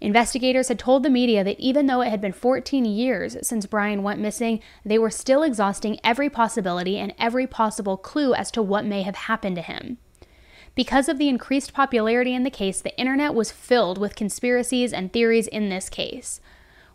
Investigators 0.00 0.68
had 0.68 0.78
told 0.78 1.02
the 1.02 1.10
media 1.10 1.44
that 1.44 1.60
even 1.60 1.86
though 1.86 2.00
it 2.00 2.08
had 2.08 2.20
been 2.20 2.32
14 2.32 2.84
years 2.86 3.36
since 3.46 3.66
Brian 3.66 4.02
went 4.02 4.20
missing, 4.20 4.60
they 4.84 4.98
were 4.98 5.10
still 5.10 5.42
exhausting 5.42 6.00
every 6.02 6.30
possibility 6.30 6.98
and 6.98 7.14
every 7.18 7.46
possible 7.46 7.98
clue 7.98 8.32
as 8.32 8.50
to 8.50 8.62
what 8.62 8.86
may 8.86 9.02
have 9.02 9.14
happened 9.14 9.56
to 9.56 9.62
him. 9.62 9.98
Because 10.74 11.08
of 11.08 11.18
the 11.18 11.28
increased 11.28 11.74
popularity 11.74 12.34
in 12.34 12.42
the 12.42 12.50
case, 12.50 12.80
the 12.80 12.98
internet 12.98 13.34
was 13.34 13.52
filled 13.52 13.98
with 13.98 14.16
conspiracies 14.16 14.92
and 14.94 15.12
theories 15.12 15.46
in 15.46 15.68
this 15.68 15.90
case. 15.90 16.40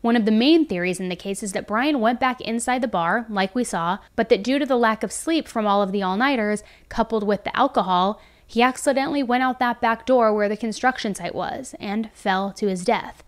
One 0.07 0.15
of 0.15 0.23
the 0.23 0.31
main 0.31 0.65
theories 0.65 1.01
in 1.01 1.09
the 1.09 1.17
case 1.17 1.43
is 1.43 1.51
that 1.51 1.67
Brian 1.67 1.99
went 1.99 2.17
back 2.17 2.39
inside 2.39 2.81
the 2.81 2.87
bar, 2.87 3.25
like 3.27 3.53
we 3.53 3.65
saw, 3.65 3.97
but 4.15 4.29
that 4.29 4.41
due 4.41 4.57
to 4.57 4.65
the 4.65 4.77
lack 4.77 5.03
of 5.03 5.11
sleep 5.11 5.49
from 5.49 5.67
all 5.67 5.81
of 5.81 5.91
the 5.91 6.01
all 6.01 6.15
nighters, 6.15 6.63
coupled 6.87 7.27
with 7.27 7.43
the 7.43 7.53
alcohol, 7.53 8.21
he 8.45 8.61
accidentally 8.61 9.21
went 9.21 9.43
out 9.43 9.59
that 9.59 9.81
back 9.81 10.05
door 10.05 10.33
where 10.33 10.47
the 10.47 10.55
construction 10.55 11.13
site 11.13 11.35
was 11.35 11.75
and 11.77 12.09
fell 12.13 12.53
to 12.53 12.67
his 12.67 12.85
death, 12.85 13.21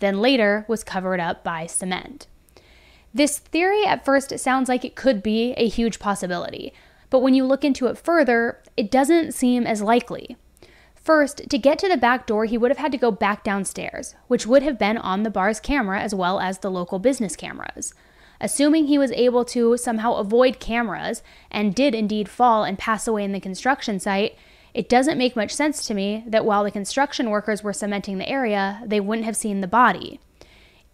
then 0.00 0.20
later 0.20 0.64
was 0.66 0.82
covered 0.82 1.20
up 1.20 1.44
by 1.44 1.68
cement. 1.68 2.26
This 3.14 3.38
theory 3.38 3.86
at 3.86 4.04
first 4.04 4.36
sounds 4.40 4.68
like 4.68 4.84
it 4.84 4.96
could 4.96 5.22
be 5.22 5.52
a 5.52 5.68
huge 5.68 6.00
possibility, 6.00 6.72
but 7.10 7.20
when 7.20 7.34
you 7.34 7.44
look 7.44 7.62
into 7.62 7.86
it 7.86 7.96
further, 7.96 8.60
it 8.76 8.90
doesn't 8.90 9.34
seem 9.34 9.68
as 9.68 9.82
likely. 9.82 10.36
First, 11.04 11.50
to 11.50 11.58
get 11.58 11.78
to 11.80 11.88
the 11.88 11.98
back 11.98 12.26
door, 12.26 12.46
he 12.46 12.56
would 12.56 12.70
have 12.70 12.78
had 12.78 12.92
to 12.92 12.98
go 12.98 13.10
back 13.10 13.44
downstairs, 13.44 14.14
which 14.26 14.46
would 14.46 14.62
have 14.62 14.78
been 14.78 14.96
on 14.96 15.22
the 15.22 15.30
bar's 15.30 15.60
camera 15.60 16.00
as 16.00 16.14
well 16.14 16.40
as 16.40 16.58
the 16.58 16.70
local 16.70 16.98
business 16.98 17.36
cameras. 17.36 17.92
Assuming 18.40 18.86
he 18.86 18.98
was 18.98 19.12
able 19.12 19.44
to 19.44 19.76
somehow 19.76 20.14
avoid 20.14 20.58
cameras 20.58 21.22
and 21.50 21.74
did 21.74 21.94
indeed 21.94 22.28
fall 22.28 22.64
and 22.64 22.78
pass 22.78 23.06
away 23.06 23.22
in 23.22 23.32
the 23.32 23.40
construction 23.40 24.00
site, 24.00 24.36
it 24.72 24.88
doesn't 24.88 25.18
make 25.18 25.36
much 25.36 25.52
sense 25.52 25.86
to 25.86 25.94
me 25.94 26.24
that 26.26 26.46
while 26.46 26.64
the 26.64 26.70
construction 26.70 27.28
workers 27.28 27.62
were 27.62 27.74
cementing 27.74 28.16
the 28.16 28.28
area, 28.28 28.82
they 28.84 28.98
wouldn't 28.98 29.26
have 29.26 29.36
seen 29.36 29.60
the 29.60 29.68
body. 29.68 30.20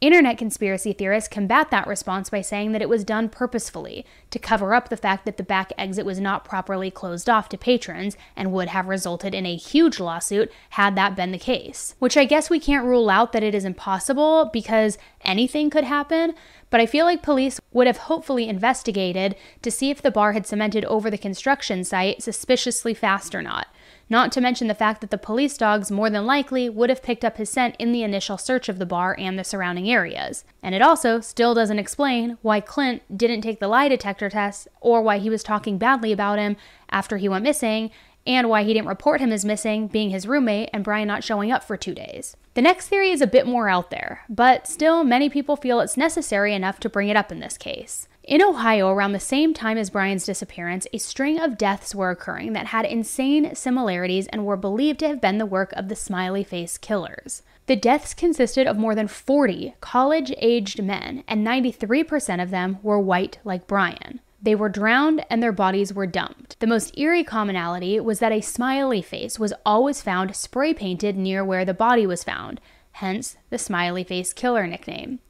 Internet 0.01 0.39
conspiracy 0.39 0.95
theorists 0.95 1.29
combat 1.29 1.71
that 1.71 1.87
response 1.87 2.31
by 2.31 2.41
saying 2.41 2.73
that 2.73 2.81
it 2.81 2.89
was 2.89 3.05
done 3.05 3.29
purposefully 3.29 4.07
to 4.31 4.39
cover 4.39 4.73
up 4.73 4.89
the 4.89 4.97
fact 4.97 5.27
that 5.27 5.37
the 5.37 5.43
back 5.43 5.75
exit 5.77 6.07
was 6.07 6.19
not 6.19 6.43
properly 6.43 6.91
closed 6.91 7.29
off 7.29 7.51
to 7.51 7.59
patrons 7.59 8.17
and 8.35 8.51
would 8.51 8.69
have 8.69 8.89
resulted 8.89 9.35
in 9.35 9.45
a 9.45 9.57
huge 9.57 10.01
lawsuit 10.01 10.51
had 10.71 10.97
that 10.97 11.17
been 11.17 11.33
the 11.33 11.39
case. 11.39 11.97
Which 11.99 12.17
I 12.17 12.25
guess 12.25 12.49
we 12.49 12.59
can't 12.59 12.87
rule 12.87 13.11
out 13.11 13.33
that 13.33 13.43
it 13.43 13.55
is 13.55 13.67
impossible 13.67 14.49
because 14.55 14.97
anything 15.21 15.69
could 15.69 15.85
happen, 15.85 16.35
but 16.71 16.81
I 16.81 16.87
feel 16.87 17.05
like 17.05 17.23
police 17.23 17.61
would 17.71 17.87
have 17.87 17.99
hopefully 17.99 18.49
investigated 18.49 19.37
to 19.61 19.71
see 19.71 19.91
if 19.91 20.01
the 20.01 20.11
bar 20.11 20.33
had 20.33 20.47
cemented 20.47 20.87
over 20.87 21.11
the 21.11 21.19
construction 21.19 21.85
site 21.85 22.23
suspiciously 22.23 22.95
fast 22.95 23.35
or 23.35 23.43
not 23.43 23.67
not 24.11 24.33
to 24.33 24.41
mention 24.41 24.67
the 24.67 24.75
fact 24.75 25.01
that 25.01 25.11
the 25.11 25.17
police 25.17 25.57
dogs 25.57 25.91
more 25.91 26.11
than 26.11 26.27
likely 26.27 26.69
would 26.69 26.91
have 26.91 27.03
picked 27.03 27.25
up 27.25 27.37
his 27.37 27.49
scent 27.49 27.77
in 27.79 27.93
the 27.93 28.03
initial 28.03 28.37
search 28.37 28.69
of 28.69 28.79
the 28.79 28.85
bar 28.85 29.17
and 29.19 29.39
the 29.39 29.45
surrounding 29.45 29.91
areas. 29.91 30.45
And 30.63 30.75
it 30.75 30.83
also 30.83 31.21
still 31.21 31.55
doesn't 31.55 31.79
explain 31.79 32.37
why 32.43 32.61
Clint 32.61 33.03
didn't 33.17 33.43
take 33.43 33.61
the 33.61 33.69
lie 33.69 33.89
detector 33.89 34.29
test 34.29 34.69
or 34.81 35.01
why 35.01 35.19
he 35.19 35.31
was 35.31 35.45
talking 35.45 35.79
badly 35.79 36.13
about 36.13 36.39
him 36.39 36.57
after 36.91 37.17
he 37.17 37.29
went 37.29 37.45
missing 37.45 37.91
and 38.27 38.51
why 38.51 38.65
he 38.65 38.75
didn't 38.75 38.89
report 38.89 39.21
him 39.21 39.33
as 39.33 39.45
missing, 39.45 39.89
being 39.89 40.11
his 40.11 40.27
roommate, 40.27 40.69
and 40.73 40.85
Brian 40.85 41.09
not 41.09 41.25
showing 41.25 41.51
up 41.51 41.65
for 41.65 41.77
two 41.77 41.95
days. 41.95 42.37
The 42.55 42.63
next 42.63 42.89
theory 42.89 43.11
is 43.11 43.23
a 43.23 43.27
bit 43.27 43.47
more 43.47 43.69
out 43.69 43.91
there, 43.91 44.25
but 44.29 44.67
still, 44.67 45.05
many 45.05 45.31
people 45.31 45.57
feel 45.57 45.81
it's 45.81 45.97
necessary 45.97 46.53
enough 46.53 46.81
to 46.81 46.91
bring 46.91 47.09
it 47.09 47.17
up 47.17 47.33
in 47.33 47.41
this 47.41 47.57
case. 47.57 48.09
In 48.23 48.43
Ohio, 48.43 48.91
around 48.91 49.13
the 49.13 49.21
same 49.21 49.55
time 49.55 49.79
as 49.79 49.89
Brian's 49.89 50.27
disappearance, 50.27 50.87
a 50.93 50.99
string 50.99 51.41
of 51.41 51.57
deaths 51.57 51.95
were 51.95 52.11
occurring 52.11 52.53
that 52.53 52.67
had 52.67 52.85
insane 52.85 53.55
similarities 53.55 54.27
and 54.27 54.45
were 54.45 54.59
believed 54.59 55.01
to 55.01 55.09
have 55.09 55.23
been 55.23 55.39
the 55.39 55.47
work 55.47 55.73
of 55.73 55.89
the 55.89 55.97
smiley 55.97 56.45
face 56.45 56.77
killers. 56.77 57.43
The 57.67 57.77
deaths 57.77 58.13
consisted 58.13 58.67
of 58.67 58.77
more 58.77 58.95
than 58.95 59.09
40 59.09 59.75
college 59.81 60.35
aged 60.37 60.83
men, 60.83 61.25
and 61.27 61.47
93% 61.47 62.43
of 62.43 62.51
them 62.51 62.79
were 62.83 63.01
white 63.01 63.39
like 63.43 63.67
Brian. 63.67 64.21
They 64.43 64.55
were 64.55 64.69
drowned 64.69 65.25
and 65.31 65.43
their 65.43 65.53
bodies 65.53 65.95
were 65.95 66.07
dumped. 66.07 66.59
The 66.61 66.67
most 66.67 66.99
eerie 66.99 67.25
commonality 67.25 68.01
was 68.01 68.19
that 68.19 68.33
a 68.33 68.41
smiley 68.41 69.03
face 69.03 69.39
was 69.39 69.55
always 69.65 70.03
found 70.03 70.37
spray 70.37 70.75
painted 70.75 71.17
near 71.17 71.45
where 71.45 71.65
the 71.65 71.75
body 71.75 72.07
was 72.07 72.25
found, 72.25 72.61
hence 72.93 73.37
the 73.49 73.59
smiley 73.59 74.05
face 74.05 74.33
killer 74.33 74.67
nickname. 74.67 75.21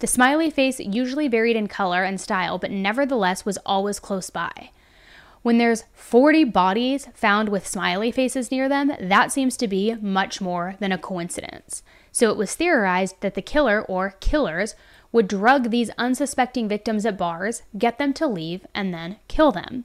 The 0.00 0.06
smiley 0.06 0.50
face 0.50 0.78
usually 0.78 1.28
varied 1.28 1.56
in 1.56 1.66
color 1.66 2.04
and 2.04 2.20
style, 2.20 2.58
but 2.58 2.70
nevertheless 2.70 3.44
was 3.44 3.58
always 3.66 3.98
close 3.98 4.30
by. 4.30 4.70
When 5.42 5.58
there's 5.58 5.84
40 5.92 6.44
bodies 6.44 7.08
found 7.14 7.48
with 7.48 7.66
smiley 7.66 8.10
faces 8.10 8.50
near 8.50 8.68
them, 8.68 8.92
that 9.00 9.32
seems 9.32 9.56
to 9.56 9.68
be 9.68 9.94
much 9.94 10.40
more 10.40 10.76
than 10.78 10.92
a 10.92 10.98
coincidence. 10.98 11.82
So 12.12 12.30
it 12.30 12.36
was 12.36 12.54
theorized 12.54 13.20
that 13.20 13.34
the 13.34 13.42
killer 13.42 13.82
or 13.82 14.16
killers 14.20 14.74
would 15.10 15.28
drug 15.28 15.70
these 15.70 15.90
unsuspecting 15.98 16.68
victims 16.68 17.06
at 17.06 17.16
bars, 17.16 17.62
get 17.76 17.98
them 17.98 18.12
to 18.14 18.26
leave, 18.26 18.66
and 18.74 18.92
then 18.92 19.16
kill 19.26 19.52
them. 19.52 19.84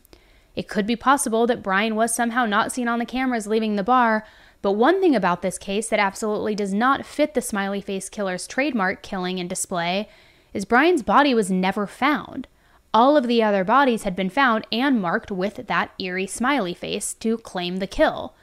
It 0.56 0.68
could 0.68 0.86
be 0.86 0.96
possible 0.96 1.48
that 1.48 1.64
Brian 1.64 1.96
was 1.96 2.14
somehow 2.14 2.46
not 2.46 2.72
seen 2.72 2.88
on 2.88 3.00
the 3.00 3.06
cameras 3.06 3.48
leaving 3.48 3.76
the 3.76 3.84
bar, 3.84 4.26
but 4.64 4.72
one 4.72 5.02
thing 5.02 5.14
about 5.14 5.42
this 5.42 5.60
case 5.60 5.90
that 5.90 6.00
absolutely 6.00 6.56
does 6.56 6.74
not 6.74 7.06
fit 7.06 7.34
the 7.34 7.42
smiley 7.42 7.82
face 7.82 8.10
killer's 8.10 8.48
trademark 8.48 9.04
killing 9.04 9.40
and 9.40 9.50
display 9.50 10.10
is 10.54 10.64
Brian's 10.64 11.04
body 11.04 11.36
was 11.36 11.52
never 11.52 11.86
found. 11.86 12.48
All 12.94 13.18
of 13.18 13.28
the 13.28 13.44
other 13.44 13.66
bodies 13.66 14.04
had 14.04 14.16
been 14.16 14.30
found 14.30 14.66
and 14.72 15.02
marked 15.02 15.32
with 15.32 15.68
that 15.68 15.92
eerie 16.00 16.28
smiley 16.28 16.74
face 16.74 17.14
to 17.16 17.38
claim 17.40 17.78
the 17.78 17.88
kill. 17.88 18.36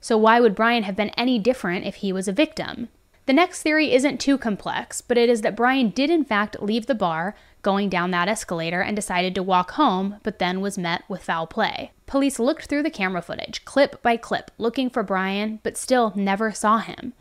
So, 0.00 0.18
why 0.18 0.40
would 0.40 0.56
Brian 0.56 0.82
have 0.82 0.96
been 0.96 1.10
any 1.10 1.38
different 1.38 1.86
if 1.86 1.96
he 1.96 2.12
was 2.12 2.26
a 2.26 2.32
victim? 2.32 2.88
The 3.26 3.32
next 3.32 3.62
theory 3.62 3.92
isn't 3.92 4.18
too 4.18 4.36
complex, 4.36 5.00
but 5.00 5.18
it 5.18 5.28
is 5.28 5.42
that 5.42 5.56
Brian 5.56 5.90
did 5.90 6.10
in 6.10 6.24
fact 6.24 6.60
leave 6.60 6.86
the 6.86 6.94
bar, 6.94 7.36
going 7.62 7.88
down 7.88 8.10
that 8.10 8.28
escalator, 8.28 8.80
and 8.80 8.96
decided 8.96 9.34
to 9.34 9.42
walk 9.42 9.72
home, 9.72 10.16
but 10.22 10.38
then 10.38 10.60
was 10.60 10.78
met 10.78 11.02
with 11.08 11.24
foul 11.24 11.46
play. 11.46 11.92
Police 12.06 12.38
looked 12.38 12.66
through 12.66 12.82
the 12.82 12.90
camera 12.90 13.22
footage, 13.22 13.64
clip 13.64 14.02
by 14.02 14.16
clip, 14.16 14.50
looking 14.58 14.88
for 14.88 15.02
Brian, 15.02 15.60
but 15.62 15.76
still 15.76 16.12
never 16.16 16.52
saw 16.52 16.78
him. 16.78 17.12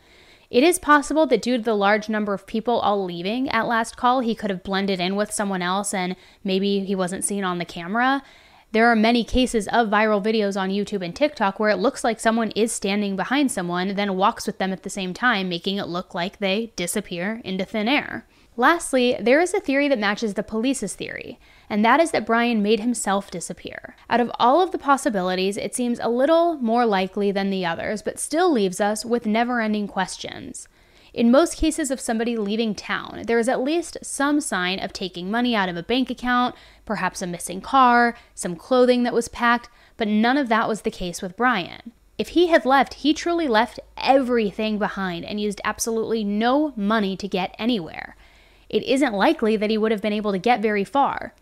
It 0.49 0.63
is 0.63 0.79
possible 0.79 1.25
that 1.27 1.41
due 1.41 1.57
to 1.57 1.63
the 1.63 1.73
large 1.73 2.07
number 2.07 2.33
of 2.33 2.47
people 2.47 2.79
all 2.79 3.03
leaving 3.03 3.49
at 3.49 3.67
last 3.67 3.97
call, 3.97 4.21
he 4.21 4.33
could 4.33 4.49
have 4.49 4.63
blended 4.63 4.99
in 4.99 5.17
with 5.17 5.33
someone 5.33 5.61
else 5.61 5.93
and 5.93 6.15
maybe 6.43 6.85
he 6.85 6.95
wasn't 6.95 7.25
seen 7.25 7.43
on 7.43 7.57
the 7.57 7.65
camera. 7.65 8.23
There 8.71 8.87
are 8.87 8.95
many 8.95 9.23
cases 9.23 9.67
of 9.67 9.89
viral 9.89 10.23
videos 10.23 10.59
on 10.59 10.69
YouTube 10.69 11.03
and 11.03 11.15
TikTok 11.15 11.59
where 11.59 11.69
it 11.69 11.77
looks 11.77 12.03
like 12.03 12.19
someone 12.19 12.51
is 12.51 12.71
standing 12.71 13.15
behind 13.15 13.51
someone, 13.51 13.95
then 13.95 14.15
walks 14.15 14.47
with 14.47 14.57
them 14.57 14.71
at 14.71 14.83
the 14.83 14.89
same 14.89 15.13
time, 15.13 15.49
making 15.49 15.77
it 15.77 15.87
look 15.87 16.13
like 16.13 16.39
they 16.39 16.71
disappear 16.75 17.41
into 17.43 17.65
thin 17.65 17.87
air. 17.87 18.25
Lastly, 18.59 19.15
there 19.19 19.39
is 19.39 19.53
a 19.53 19.59
theory 19.59 19.87
that 19.87 19.99
matches 19.99 20.33
the 20.33 20.41
police's 20.41 20.95
theory, 20.95 21.39
and 21.69 21.85
that 21.85 21.99
is 21.99 22.09
that 22.09 22.25
Brian 22.25 22.63
made 22.63 22.79
himself 22.79 23.29
disappear. 23.29 23.95
Out 24.09 24.19
of 24.19 24.31
all 24.39 24.61
of 24.61 24.71
the 24.71 24.79
possibilities, 24.79 25.57
it 25.57 25.75
seems 25.75 25.99
a 25.99 26.09
little 26.09 26.55
more 26.55 26.83
likely 26.83 27.31
than 27.31 27.51
the 27.51 27.67
others, 27.67 28.01
but 28.01 28.17
still 28.17 28.51
leaves 28.51 28.81
us 28.81 29.05
with 29.05 29.27
never 29.27 29.61
ending 29.61 29.87
questions. 29.87 30.67
In 31.13 31.29
most 31.29 31.57
cases 31.57 31.91
of 31.91 31.99
somebody 31.99 32.35
leaving 32.35 32.73
town, 32.73 33.23
there 33.27 33.37
is 33.37 33.47
at 33.47 33.61
least 33.61 33.99
some 34.01 34.41
sign 34.41 34.79
of 34.79 34.91
taking 34.91 35.29
money 35.29 35.55
out 35.55 35.69
of 35.69 35.77
a 35.77 35.83
bank 35.83 36.09
account, 36.09 36.55
perhaps 36.83 37.21
a 37.21 37.27
missing 37.27 37.61
car, 37.61 38.17
some 38.33 38.55
clothing 38.55 39.03
that 39.03 39.13
was 39.13 39.27
packed, 39.27 39.69
but 39.97 40.07
none 40.07 40.37
of 40.37 40.49
that 40.49 40.67
was 40.67 40.81
the 40.81 40.89
case 40.89 41.21
with 41.21 41.37
Brian. 41.37 41.91
If 42.17 42.29
he 42.29 42.47
had 42.47 42.65
left, 42.65 42.95
he 42.95 43.13
truly 43.13 43.47
left 43.47 43.79
everything 43.97 44.79
behind 44.79 45.25
and 45.25 45.39
used 45.39 45.61
absolutely 45.63 46.23
no 46.23 46.73
money 46.75 47.15
to 47.17 47.27
get 47.27 47.55
anywhere. 47.59 48.15
It 48.69 48.83
isn't 48.83 49.13
likely 49.13 49.55
that 49.57 49.69
he 49.69 49.77
would 49.77 49.91
have 49.91 50.01
been 50.01 50.13
able 50.13 50.31
to 50.31 50.39
get 50.39 50.61
very 50.61 50.83
far. 50.83 51.33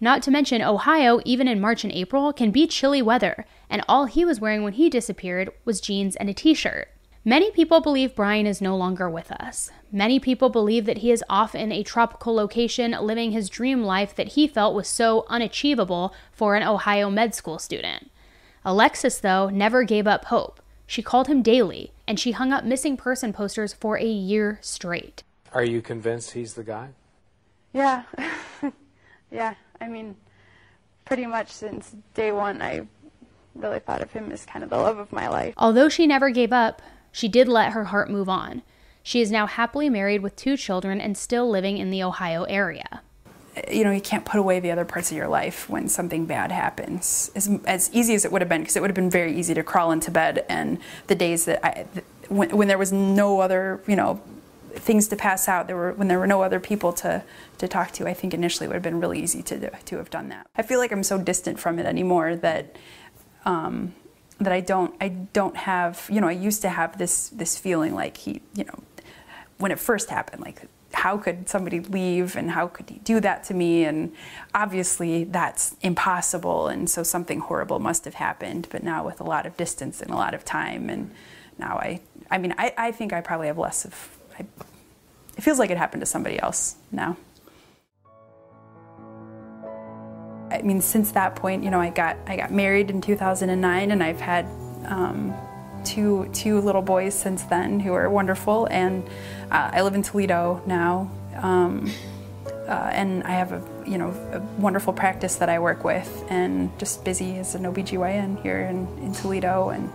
Not 0.00 0.22
to 0.22 0.30
mention, 0.30 0.62
Ohio, 0.62 1.20
even 1.24 1.48
in 1.48 1.60
March 1.60 1.82
and 1.82 1.92
April, 1.92 2.32
can 2.32 2.52
be 2.52 2.68
chilly 2.68 3.02
weather, 3.02 3.46
and 3.68 3.82
all 3.88 4.04
he 4.04 4.24
was 4.24 4.40
wearing 4.40 4.62
when 4.62 4.74
he 4.74 4.88
disappeared 4.88 5.50
was 5.64 5.80
jeans 5.80 6.14
and 6.16 6.30
a 6.30 6.34
t 6.34 6.54
shirt. 6.54 6.88
Many 7.24 7.50
people 7.50 7.80
believe 7.80 8.14
Brian 8.14 8.46
is 8.46 8.62
no 8.62 8.76
longer 8.76 9.10
with 9.10 9.32
us. 9.32 9.70
Many 9.90 10.20
people 10.20 10.48
believe 10.50 10.86
that 10.86 10.98
he 10.98 11.10
is 11.10 11.24
off 11.28 11.54
in 11.54 11.72
a 11.72 11.82
tropical 11.82 12.34
location 12.34 12.92
living 12.92 13.32
his 13.32 13.50
dream 13.50 13.82
life 13.82 14.14
that 14.14 14.28
he 14.28 14.46
felt 14.46 14.74
was 14.74 14.86
so 14.86 15.26
unachievable 15.28 16.14
for 16.32 16.54
an 16.54 16.62
Ohio 16.62 17.10
med 17.10 17.34
school 17.34 17.58
student. 17.58 18.10
Alexis, 18.64 19.18
though, 19.18 19.50
never 19.50 19.82
gave 19.82 20.06
up 20.06 20.26
hope. 20.26 20.62
She 20.86 21.02
called 21.02 21.26
him 21.26 21.42
daily, 21.42 21.92
and 22.06 22.18
she 22.18 22.32
hung 22.32 22.52
up 22.52 22.64
missing 22.64 22.96
person 22.96 23.32
posters 23.32 23.74
for 23.74 23.98
a 23.98 24.06
year 24.06 24.58
straight. 24.62 25.22
Are 25.52 25.64
you 25.64 25.80
convinced 25.80 26.32
he's 26.32 26.54
the 26.54 26.64
guy? 26.64 26.90
Yeah. 27.72 28.02
yeah. 29.30 29.54
I 29.80 29.88
mean, 29.88 30.16
pretty 31.04 31.26
much 31.26 31.50
since 31.50 31.94
day 32.14 32.32
one, 32.32 32.60
I 32.60 32.86
really 33.54 33.80
thought 33.80 34.02
of 34.02 34.12
him 34.12 34.30
as 34.30 34.44
kind 34.44 34.62
of 34.62 34.70
the 34.70 34.76
love 34.76 34.98
of 34.98 35.12
my 35.12 35.28
life. 35.28 35.54
Although 35.56 35.88
she 35.88 36.06
never 36.06 36.30
gave 36.30 36.52
up, 36.52 36.82
she 37.12 37.28
did 37.28 37.48
let 37.48 37.72
her 37.72 37.84
heart 37.84 38.10
move 38.10 38.28
on. 38.28 38.62
She 39.02 39.20
is 39.20 39.30
now 39.30 39.46
happily 39.46 39.88
married 39.88 40.22
with 40.22 40.36
two 40.36 40.56
children 40.56 41.00
and 41.00 41.16
still 41.16 41.48
living 41.48 41.78
in 41.78 41.90
the 41.90 42.02
Ohio 42.02 42.44
area. 42.44 43.02
You 43.70 43.82
know, 43.82 43.90
you 43.90 44.00
can't 44.00 44.24
put 44.24 44.38
away 44.38 44.60
the 44.60 44.70
other 44.70 44.84
parts 44.84 45.10
of 45.10 45.16
your 45.16 45.28
life 45.28 45.68
when 45.68 45.88
something 45.88 46.26
bad 46.26 46.52
happens. 46.52 47.30
As, 47.34 47.50
as 47.64 47.90
easy 47.92 48.14
as 48.14 48.24
it 48.24 48.30
would 48.30 48.42
have 48.42 48.48
been, 48.48 48.60
because 48.60 48.76
it 48.76 48.80
would 48.80 48.90
have 48.90 48.94
been 48.94 49.10
very 49.10 49.34
easy 49.36 49.54
to 49.54 49.62
crawl 49.64 49.90
into 49.90 50.10
bed 50.10 50.44
and 50.48 50.78
the 51.08 51.14
days 51.14 51.46
that 51.46 51.64
I, 51.64 51.86
when, 52.28 52.56
when 52.56 52.68
there 52.68 52.78
was 52.78 52.92
no 52.92 53.40
other, 53.40 53.82
you 53.86 53.96
know, 53.96 54.20
things 54.78 55.08
to 55.08 55.16
pass 55.16 55.48
out, 55.48 55.66
there 55.66 55.76
were 55.76 55.92
when 55.92 56.08
there 56.08 56.18
were 56.18 56.26
no 56.26 56.42
other 56.42 56.60
people 56.60 56.92
to, 56.94 57.22
to 57.58 57.68
talk 57.68 57.92
to, 57.92 58.08
I 58.08 58.14
think 58.14 58.34
initially 58.34 58.66
it 58.66 58.68
would 58.68 58.74
have 58.74 58.82
been 58.82 59.00
really 59.00 59.20
easy 59.20 59.42
to, 59.44 59.70
to 59.70 59.96
have 59.96 60.10
done 60.10 60.28
that. 60.30 60.46
I 60.56 60.62
feel 60.62 60.78
like 60.78 60.92
I'm 60.92 61.02
so 61.02 61.18
distant 61.18 61.58
from 61.58 61.78
it 61.78 61.86
anymore 61.86 62.36
that 62.36 62.76
um, 63.44 63.94
that 64.38 64.52
I 64.52 64.60
don't 64.60 64.94
I 65.00 65.08
don't 65.08 65.56
have 65.56 66.08
you 66.10 66.20
know 66.20 66.28
I 66.28 66.32
used 66.32 66.62
to 66.62 66.68
have 66.68 66.98
this 66.98 67.28
this 67.30 67.58
feeling 67.58 67.94
like 67.94 68.16
he 68.16 68.40
you 68.54 68.64
know 68.64 68.82
when 69.58 69.72
it 69.72 69.78
first 69.78 70.10
happened 70.10 70.42
like 70.42 70.62
how 70.94 71.18
could 71.18 71.48
somebody 71.48 71.80
leave 71.80 72.36
and 72.36 72.52
how 72.52 72.66
could 72.66 72.88
he 72.88 72.98
do 73.00 73.20
that 73.20 73.44
to 73.44 73.54
me 73.54 73.84
and 73.84 74.12
obviously 74.54 75.24
that's 75.24 75.76
impossible 75.82 76.68
and 76.68 76.88
so 76.88 77.02
something 77.02 77.40
horrible 77.40 77.78
must 77.78 78.04
have 78.04 78.14
happened 78.14 78.66
but 78.70 78.82
now 78.82 79.04
with 79.04 79.20
a 79.20 79.24
lot 79.24 79.44
of 79.44 79.56
distance 79.56 80.00
and 80.00 80.10
a 80.10 80.14
lot 80.14 80.34
of 80.34 80.44
time 80.44 80.88
and 80.88 81.10
now 81.58 81.76
I 81.76 82.00
I 82.30 82.38
mean 82.38 82.54
I, 82.56 82.72
I 82.78 82.92
think 82.92 83.12
I 83.12 83.20
probably 83.20 83.48
have 83.48 83.58
less 83.58 83.84
of 83.84 84.18
I, 84.38 84.46
it 85.38 85.42
feels 85.42 85.60
like 85.60 85.70
it 85.70 85.78
happened 85.78 86.00
to 86.00 86.06
somebody 86.06 86.38
else 86.38 86.74
now. 86.90 87.16
I 90.50 90.62
mean, 90.62 90.80
since 90.80 91.12
that 91.12 91.36
point, 91.36 91.62
you 91.62 91.70
know, 91.70 91.80
I 91.80 91.90
got 91.90 92.16
I 92.26 92.36
got 92.36 92.50
married 92.50 92.90
in 92.90 93.00
2009, 93.00 93.90
and 93.92 94.02
I've 94.02 94.20
had 94.20 94.46
um, 94.86 95.32
two 95.84 96.28
two 96.32 96.60
little 96.60 96.82
boys 96.82 97.14
since 97.14 97.44
then 97.44 97.78
who 97.78 97.92
are 97.92 98.10
wonderful. 98.10 98.66
And 98.66 99.06
uh, 99.52 99.70
I 99.72 99.82
live 99.82 99.94
in 99.94 100.02
Toledo 100.02 100.60
now, 100.66 101.08
um, 101.36 101.88
uh, 102.66 102.90
and 102.92 103.22
I 103.22 103.30
have 103.30 103.52
a 103.52 103.62
you 103.86 103.96
know 103.96 104.08
a 104.32 104.40
wonderful 104.60 104.92
practice 104.92 105.36
that 105.36 105.48
I 105.48 105.60
work 105.60 105.84
with, 105.84 106.24
and 106.28 106.76
just 106.80 107.04
busy 107.04 107.36
as 107.36 107.54
an 107.54 107.62
OBGYN 107.62 108.42
here 108.42 108.60
in, 108.62 108.88
in 108.98 109.12
Toledo, 109.12 109.68
and 109.68 109.92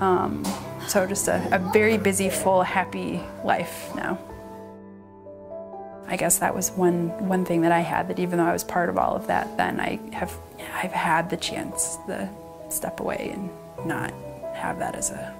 um, 0.00 0.44
so 0.88 1.06
just 1.06 1.28
a, 1.28 1.46
a 1.52 1.58
very 1.72 1.96
busy, 1.96 2.28
full, 2.28 2.62
happy 2.62 3.20
life 3.44 3.94
now. 3.94 4.18
I 6.06 6.16
guess 6.16 6.38
that 6.38 6.54
was 6.54 6.70
one 6.72 7.08
one 7.28 7.44
thing 7.44 7.62
that 7.62 7.72
I 7.72 7.80
had 7.80 8.08
that 8.08 8.18
even 8.18 8.38
though 8.38 8.46
I 8.46 8.52
was 8.52 8.64
part 8.64 8.88
of 8.88 8.98
all 8.98 9.16
of 9.16 9.26
that, 9.26 9.56
then 9.56 9.80
I 9.80 9.98
have 10.12 10.32
I've 10.74 10.92
had 10.92 11.30
the 11.30 11.36
chance 11.36 11.96
to 12.06 12.28
step 12.68 13.00
away 13.00 13.30
and 13.32 13.50
not 13.86 14.12
have 14.54 14.78
that 14.78 14.94
as 14.94 15.10
a 15.10 15.34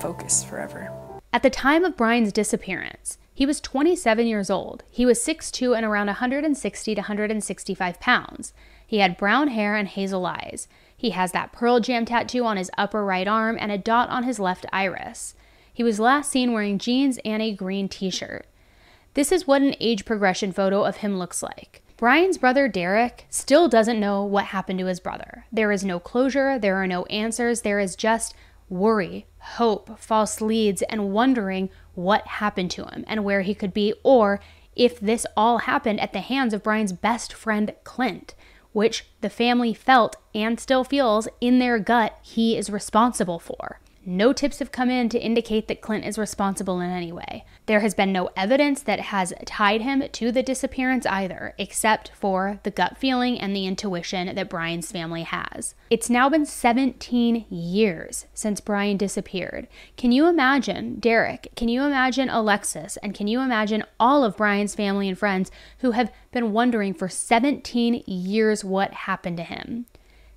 focus 0.00 0.44
forever. 0.44 0.90
At 1.32 1.42
the 1.42 1.50
time 1.50 1.84
of 1.84 1.96
Brian's 1.96 2.32
disappearance, 2.32 3.18
he 3.32 3.46
was 3.46 3.60
27 3.60 4.26
years 4.26 4.50
old. 4.50 4.82
He 4.90 5.06
was 5.06 5.18
6'2 5.20 5.76
and 5.76 5.86
around 5.86 6.08
160 6.08 6.94
to 6.94 7.00
165 7.00 8.00
pounds. 8.00 8.52
He 8.86 8.98
had 8.98 9.16
brown 9.16 9.48
hair 9.48 9.76
and 9.76 9.88
hazel 9.88 10.26
eyes. 10.26 10.68
He 10.96 11.10
has 11.10 11.32
that 11.32 11.52
Pearl 11.52 11.80
Jam 11.80 12.04
tattoo 12.04 12.44
on 12.44 12.56
his 12.56 12.70
upper 12.76 13.04
right 13.04 13.26
arm 13.26 13.56
and 13.58 13.72
a 13.72 13.78
dot 13.78 14.10
on 14.10 14.24
his 14.24 14.38
left 14.38 14.66
iris. 14.72 15.34
He 15.72 15.82
was 15.82 16.00
last 16.00 16.30
seen 16.30 16.52
wearing 16.52 16.78
jeans 16.78 17.18
and 17.24 17.40
a 17.40 17.54
green 17.54 17.88
t 17.88 18.10
shirt. 18.10 18.44
This 19.14 19.32
is 19.32 19.46
what 19.46 19.62
an 19.62 19.74
age 19.80 20.04
progression 20.04 20.52
photo 20.52 20.84
of 20.84 20.98
him 20.98 21.18
looks 21.18 21.42
like. 21.42 21.82
Brian's 21.96 22.38
brother 22.38 22.68
Derek 22.68 23.26
still 23.28 23.68
doesn't 23.68 24.00
know 24.00 24.24
what 24.24 24.46
happened 24.46 24.78
to 24.78 24.86
his 24.86 25.00
brother. 25.00 25.44
There 25.52 25.72
is 25.72 25.84
no 25.84 25.98
closure, 25.98 26.58
there 26.58 26.76
are 26.76 26.86
no 26.86 27.04
answers, 27.06 27.60
there 27.62 27.80
is 27.80 27.96
just 27.96 28.34
worry, 28.68 29.26
hope, 29.38 29.98
false 29.98 30.40
leads, 30.40 30.80
and 30.82 31.12
wondering 31.12 31.68
what 31.94 32.26
happened 32.26 32.70
to 32.70 32.84
him 32.84 33.04
and 33.06 33.24
where 33.24 33.42
he 33.42 33.54
could 33.54 33.74
be, 33.74 33.92
or 34.02 34.40
if 34.76 34.98
this 35.00 35.26
all 35.36 35.58
happened 35.58 36.00
at 36.00 36.12
the 36.12 36.20
hands 36.20 36.54
of 36.54 36.62
Brian's 36.62 36.92
best 36.92 37.32
friend, 37.32 37.74
Clint, 37.84 38.34
which 38.72 39.06
the 39.20 39.28
family 39.28 39.74
felt 39.74 40.16
and 40.34 40.60
still 40.60 40.84
feels 40.84 41.28
in 41.40 41.58
their 41.58 41.78
gut 41.78 42.18
he 42.22 42.56
is 42.56 42.70
responsible 42.70 43.40
for. 43.40 43.80
No 44.04 44.32
tips 44.32 44.60
have 44.60 44.72
come 44.72 44.88
in 44.88 45.10
to 45.10 45.20
indicate 45.20 45.68
that 45.68 45.82
Clint 45.82 46.06
is 46.06 46.16
responsible 46.16 46.80
in 46.80 46.90
any 46.90 47.12
way. 47.12 47.44
There 47.66 47.80
has 47.80 47.94
been 47.94 48.12
no 48.12 48.30
evidence 48.34 48.80
that 48.82 48.98
has 49.00 49.34
tied 49.44 49.82
him 49.82 50.02
to 50.12 50.32
the 50.32 50.42
disappearance 50.42 51.04
either, 51.04 51.54
except 51.58 52.10
for 52.14 52.60
the 52.62 52.70
gut 52.70 52.96
feeling 52.96 53.38
and 53.38 53.54
the 53.54 53.66
intuition 53.66 54.34
that 54.34 54.48
Brian's 54.48 54.90
family 54.90 55.24
has. 55.24 55.74
It's 55.90 56.08
now 56.08 56.30
been 56.30 56.46
17 56.46 57.44
years 57.50 58.24
since 58.32 58.60
Brian 58.60 58.96
disappeared. 58.96 59.68
Can 59.98 60.12
you 60.12 60.26
imagine 60.26 60.98
Derek? 60.98 61.48
Can 61.54 61.68
you 61.68 61.82
imagine 61.82 62.30
Alexis? 62.30 62.96
And 63.02 63.14
can 63.14 63.28
you 63.28 63.40
imagine 63.40 63.84
all 63.98 64.24
of 64.24 64.36
Brian's 64.36 64.74
family 64.74 65.10
and 65.10 65.18
friends 65.18 65.50
who 65.80 65.90
have 65.90 66.10
been 66.32 66.52
wondering 66.52 66.94
for 66.94 67.08
17 67.10 68.02
years 68.06 68.64
what 68.64 68.94
happened 68.94 69.36
to 69.36 69.42
him? 69.42 69.84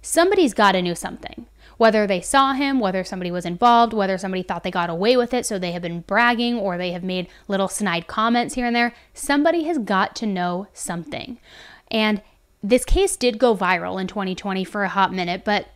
Somebody's 0.01 0.53
got 0.53 0.73
to 0.73 0.81
know 0.81 0.95
something 0.95 1.47
whether 1.77 2.05
they 2.05 2.21
saw 2.21 2.53
him, 2.53 2.79
whether 2.79 3.03
somebody 3.03 3.31
was 3.31 3.45
involved, 3.45 3.93
whether 3.93 4.17
somebody 4.17 4.43
thought 4.43 4.63
they 4.63 4.71
got 4.71 4.89
away 4.89 5.17
with 5.17 5.33
it, 5.33 5.45
so 5.45 5.57
they 5.57 5.71
have 5.71 5.81
been 5.81 6.01
bragging 6.01 6.55
or 6.55 6.77
they 6.77 6.91
have 6.91 7.03
made 7.03 7.27
little 7.47 7.67
snide 7.67 8.07
comments 8.07 8.55
here 8.55 8.65
and 8.65 8.75
there. 8.75 8.93
Somebody 9.13 9.63
has 9.63 9.77
got 9.77 10.15
to 10.17 10.25
know 10.25 10.67
something. 10.73 11.39
And 11.89 12.21
this 12.61 12.85
case 12.85 13.15
did 13.17 13.37
go 13.37 13.55
viral 13.55 13.99
in 13.99 14.07
2020 14.07 14.63
for 14.63 14.83
a 14.83 14.89
hot 14.89 15.13
minute, 15.13 15.43
but 15.43 15.67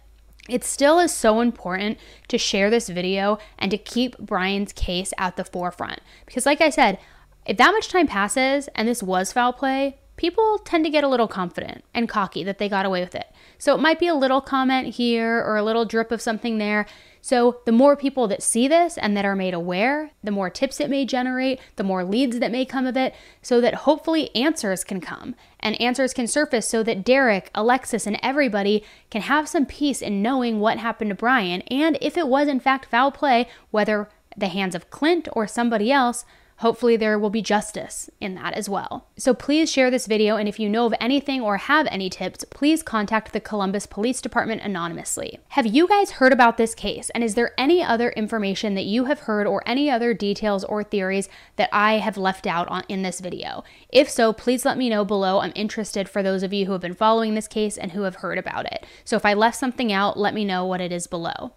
it 0.48 0.64
still 0.64 1.00
is 1.00 1.14
so 1.14 1.42
important 1.42 1.98
to 2.30 2.38
share 2.38 2.70
this 2.70 2.88
video 2.88 3.38
and 3.60 3.70
to 3.72 3.78
keep 3.78 4.18
Brian's 4.18 4.72
case 4.72 5.14
at 5.18 5.36
the 5.36 5.44
forefront. 5.44 6.00
Because, 6.26 6.46
like 6.46 6.62
I 6.62 6.70
said, 6.70 7.00
if 7.46 7.58
that 7.58 7.72
much 7.72 7.90
time 7.90 8.08
passes 8.08 8.70
and 8.76 8.88
this 8.88 9.04
was 9.04 9.34
foul 9.34 9.54
play, 9.54 9.98
people 10.18 10.60
tend 10.60 10.84
to 10.84 10.92
get 10.92 11.04
a 11.04 11.08
little 11.08 11.28
confident 11.28 11.84
and 11.94 12.10
cocky 12.10 12.44
that 12.44 12.58
they 12.58 12.68
got 12.68 12.86
away 12.86 13.02
with 13.02 13.16
it. 13.16 13.28
So 13.58 13.74
it 13.74 13.82
might 13.82 14.00
be 14.00 14.08
a 14.08 14.16
little 14.16 14.42
comment 14.42 14.96
here 14.96 15.40
or 15.40 15.56
a 15.56 15.64
little 15.64 15.86
drip 15.86 16.12
of 16.12 16.22
something 16.22 16.58
there. 16.58 16.86
So 17.22 17.60
the 17.66 17.72
more 17.72 17.96
people 17.96 18.28
that 18.28 18.44
see 18.44 18.68
this 18.68 18.98
and 18.98 19.16
that 19.16 19.26
are 19.26 19.36
made 19.36 19.54
aware, 19.54 20.12
the 20.24 20.32
more 20.32 20.50
tips 20.50 20.80
it 20.80 20.90
may 20.90 21.06
generate, 21.06 21.60
the 21.76 21.84
more 21.84 22.04
leads 22.04 22.40
that 22.40 22.52
may 22.52 22.66
come 22.66 22.86
of 22.86 22.98
it, 22.98 23.14
so 23.42 23.60
that 23.62 23.74
hopefully 23.74 24.34
answers 24.36 24.84
can 24.84 25.02
come 25.02 25.36
and 25.60 25.80
answers 25.82 26.14
can 26.14 26.28
surface 26.28 26.68
so 26.68 26.84
that 26.84 27.04
Derek, 27.04 27.52
Alexis, 27.54 28.08
and 28.08 28.20
everybody 28.24 28.84
can 29.10 29.22
have 29.22 29.48
some 29.48 29.66
peace 29.66 30.02
in 30.02 30.22
knowing 30.22 30.60
what 30.60 30.78
happened 30.78 31.10
to 31.10 31.16
Brian. 31.16 31.62
And 31.64 31.98
if 32.02 32.18
it 32.18 32.28
was 32.28 32.48
in 32.48 32.60
fact 32.60 32.90
foul 32.90 33.12
play, 33.12 33.48
whether 33.72 34.10
the 34.36 34.48
hands 34.48 34.76
of 34.76 34.90
Clint 34.90 35.28
or 35.34 35.48
somebody 35.48 35.92
else, 35.92 36.26
Hopefully, 36.58 36.98
there 36.98 37.20
will 37.20 37.30
be 37.30 37.42
justice 37.44 38.10
in 38.20 38.34
that 38.34 38.56
as 38.56 38.68
well. 38.68 39.08
So, 39.16 39.36
please 39.36 39.72
share 39.72 39.92
this 39.92 40.08
video, 40.08 40.38
and 40.38 40.50
if 40.50 40.60
you 40.60 40.68
know 40.68 40.88
of 40.88 40.94
anything 41.00 41.40
or 41.40 41.58
have 41.58 41.88
any 41.92 42.10
tips, 42.10 42.44
please 42.50 42.82
contact 42.82 43.32
the 43.32 43.40
Columbus 43.40 43.86
Police 43.86 44.22
Department 44.22 44.64
anonymously. 44.64 45.40
Have 45.50 45.68
you 45.68 45.88
guys 45.88 46.12
heard 46.12 46.34
about 46.34 46.58
this 46.58 46.74
case, 46.74 47.12
and 47.12 47.24
is 47.24 47.36
there 47.36 47.54
any 47.60 47.84
other 47.84 48.10
information 48.10 48.74
that 48.74 48.86
you 48.86 49.06
have 49.06 49.22
heard 49.22 49.46
or 49.46 49.62
any 49.68 49.88
other 49.88 50.16
details 50.16 50.64
or 50.64 50.84
theories 50.84 51.30
that 51.58 51.70
I 51.72 52.00
have 52.00 52.18
left 52.18 52.48
out 52.48 52.68
on, 52.70 52.84
in 52.90 53.04
this 53.04 53.20
video? 53.20 53.64
If 53.90 54.10
so, 54.10 54.34
please 54.34 54.66
let 54.66 54.80
me 54.80 54.90
know 54.90 55.06
below. 55.06 55.42
I'm 55.42 55.54
interested 55.54 56.10
for 56.10 56.24
those 56.24 56.42
of 56.42 56.54
you 56.54 56.66
who 56.66 56.72
have 56.72 56.82
been 56.82 56.96
following 56.96 57.36
this 57.36 57.48
case 57.48 57.78
and 57.78 57.92
who 57.92 58.02
have 58.02 58.16
heard 58.16 58.40
about 58.40 58.66
it. 58.66 58.84
So, 59.06 59.16
if 59.16 59.26
I 59.26 59.36
left 59.36 59.58
something 59.58 59.94
out, 59.94 60.18
let 60.18 60.34
me 60.34 60.44
know 60.44 60.66
what 60.66 60.82
it 60.82 60.92
is 60.92 61.06
below. 61.06 61.54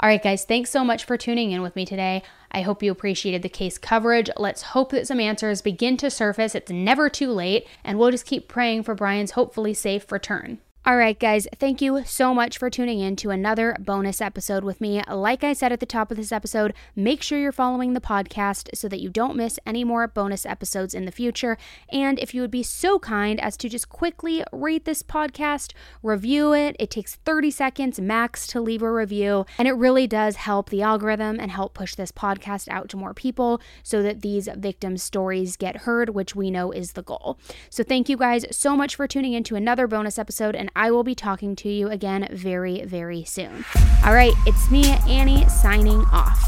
All 0.00 0.08
right, 0.08 0.22
guys, 0.22 0.44
thanks 0.44 0.70
so 0.70 0.84
much 0.84 1.04
for 1.04 1.16
tuning 1.16 1.50
in 1.50 1.60
with 1.60 1.74
me 1.74 1.84
today. 1.84 2.22
I 2.52 2.60
hope 2.62 2.84
you 2.84 2.92
appreciated 2.92 3.42
the 3.42 3.48
case 3.48 3.78
coverage. 3.78 4.30
Let's 4.36 4.62
hope 4.62 4.92
that 4.92 5.08
some 5.08 5.18
answers 5.18 5.60
begin 5.60 5.96
to 5.96 6.08
surface. 6.08 6.54
It's 6.54 6.70
never 6.70 7.10
too 7.10 7.32
late, 7.32 7.66
and 7.82 7.98
we'll 7.98 8.12
just 8.12 8.24
keep 8.24 8.46
praying 8.46 8.84
for 8.84 8.94
Brian's 8.94 9.32
hopefully 9.32 9.74
safe 9.74 10.12
return. 10.12 10.58
All 10.88 10.96
right, 10.96 11.20
guys, 11.20 11.46
thank 11.58 11.82
you 11.82 12.02
so 12.06 12.32
much 12.32 12.56
for 12.56 12.70
tuning 12.70 12.98
in 12.98 13.14
to 13.16 13.28
another 13.28 13.76
bonus 13.78 14.22
episode 14.22 14.64
with 14.64 14.80
me. 14.80 15.02
Like 15.06 15.44
I 15.44 15.52
said 15.52 15.70
at 15.70 15.80
the 15.80 15.84
top 15.84 16.10
of 16.10 16.16
this 16.16 16.32
episode, 16.32 16.72
make 16.96 17.22
sure 17.22 17.38
you're 17.38 17.52
following 17.52 17.92
the 17.92 18.00
podcast 18.00 18.74
so 18.74 18.88
that 18.88 19.02
you 19.02 19.10
don't 19.10 19.36
miss 19.36 19.58
any 19.66 19.84
more 19.84 20.08
bonus 20.08 20.46
episodes 20.46 20.94
in 20.94 21.04
the 21.04 21.12
future. 21.12 21.58
And 21.90 22.18
if 22.18 22.32
you 22.32 22.40
would 22.40 22.50
be 22.50 22.62
so 22.62 22.98
kind 22.98 23.38
as 23.38 23.58
to 23.58 23.68
just 23.68 23.90
quickly 23.90 24.42
rate 24.50 24.86
this 24.86 25.02
podcast, 25.02 25.74
review 26.02 26.54
it, 26.54 26.74
it 26.80 26.90
takes 26.90 27.16
30 27.16 27.50
seconds 27.50 28.00
max 28.00 28.46
to 28.46 28.58
leave 28.58 28.80
a 28.80 28.90
review, 28.90 29.44
and 29.58 29.68
it 29.68 29.72
really 29.72 30.06
does 30.06 30.36
help 30.36 30.70
the 30.70 30.80
algorithm 30.80 31.38
and 31.38 31.50
help 31.50 31.74
push 31.74 31.96
this 31.96 32.12
podcast 32.12 32.66
out 32.70 32.88
to 32.88 32.96
more 32.96 33.12
people 33.12 33.60
so 33.82 34.00
that 34.00 34.22
these 34.22 34.48
victims' 34.56 35.02
stories 35.02 35.58
get 35.58 35.82
heard, 35.82 36.08
which 36.08 36.34
we 36.34 36.50
know 36.50 36.72
is 36.72 36.92
the 36.92 37.02
goal. 37.02 37.38
So, 37.68 37.84
thank 37.84 38.08
you 38.08 38.16
guys 38.16 38.46
so 38.56 38.74
much 38.74 38.96
for 38.96 39.06
tuning 39.06 39.34
in 39.34 39.44
to 39.44 39.54
another 39.54 39.86
bonus 39.86 40.18
episode, 40.18 40.56
and 40.56 40.70
I 40.78 40.92
will 40.92 41.02
be 41.02 41.16
talking 41.16 41.56
to 41.56 41.68
you 41.68 41.88
again 41.88 42.28
very, 42.30 42.84
very 42.84 43.24
soon. 43.24 43.64
All 44.06 44.14
right, 44.14 44.32
it's 44.46 44.70
me, 44.70 44.84
Annie, 45.08 45.44
signing 45.48 45.98
off. 46.12 46.40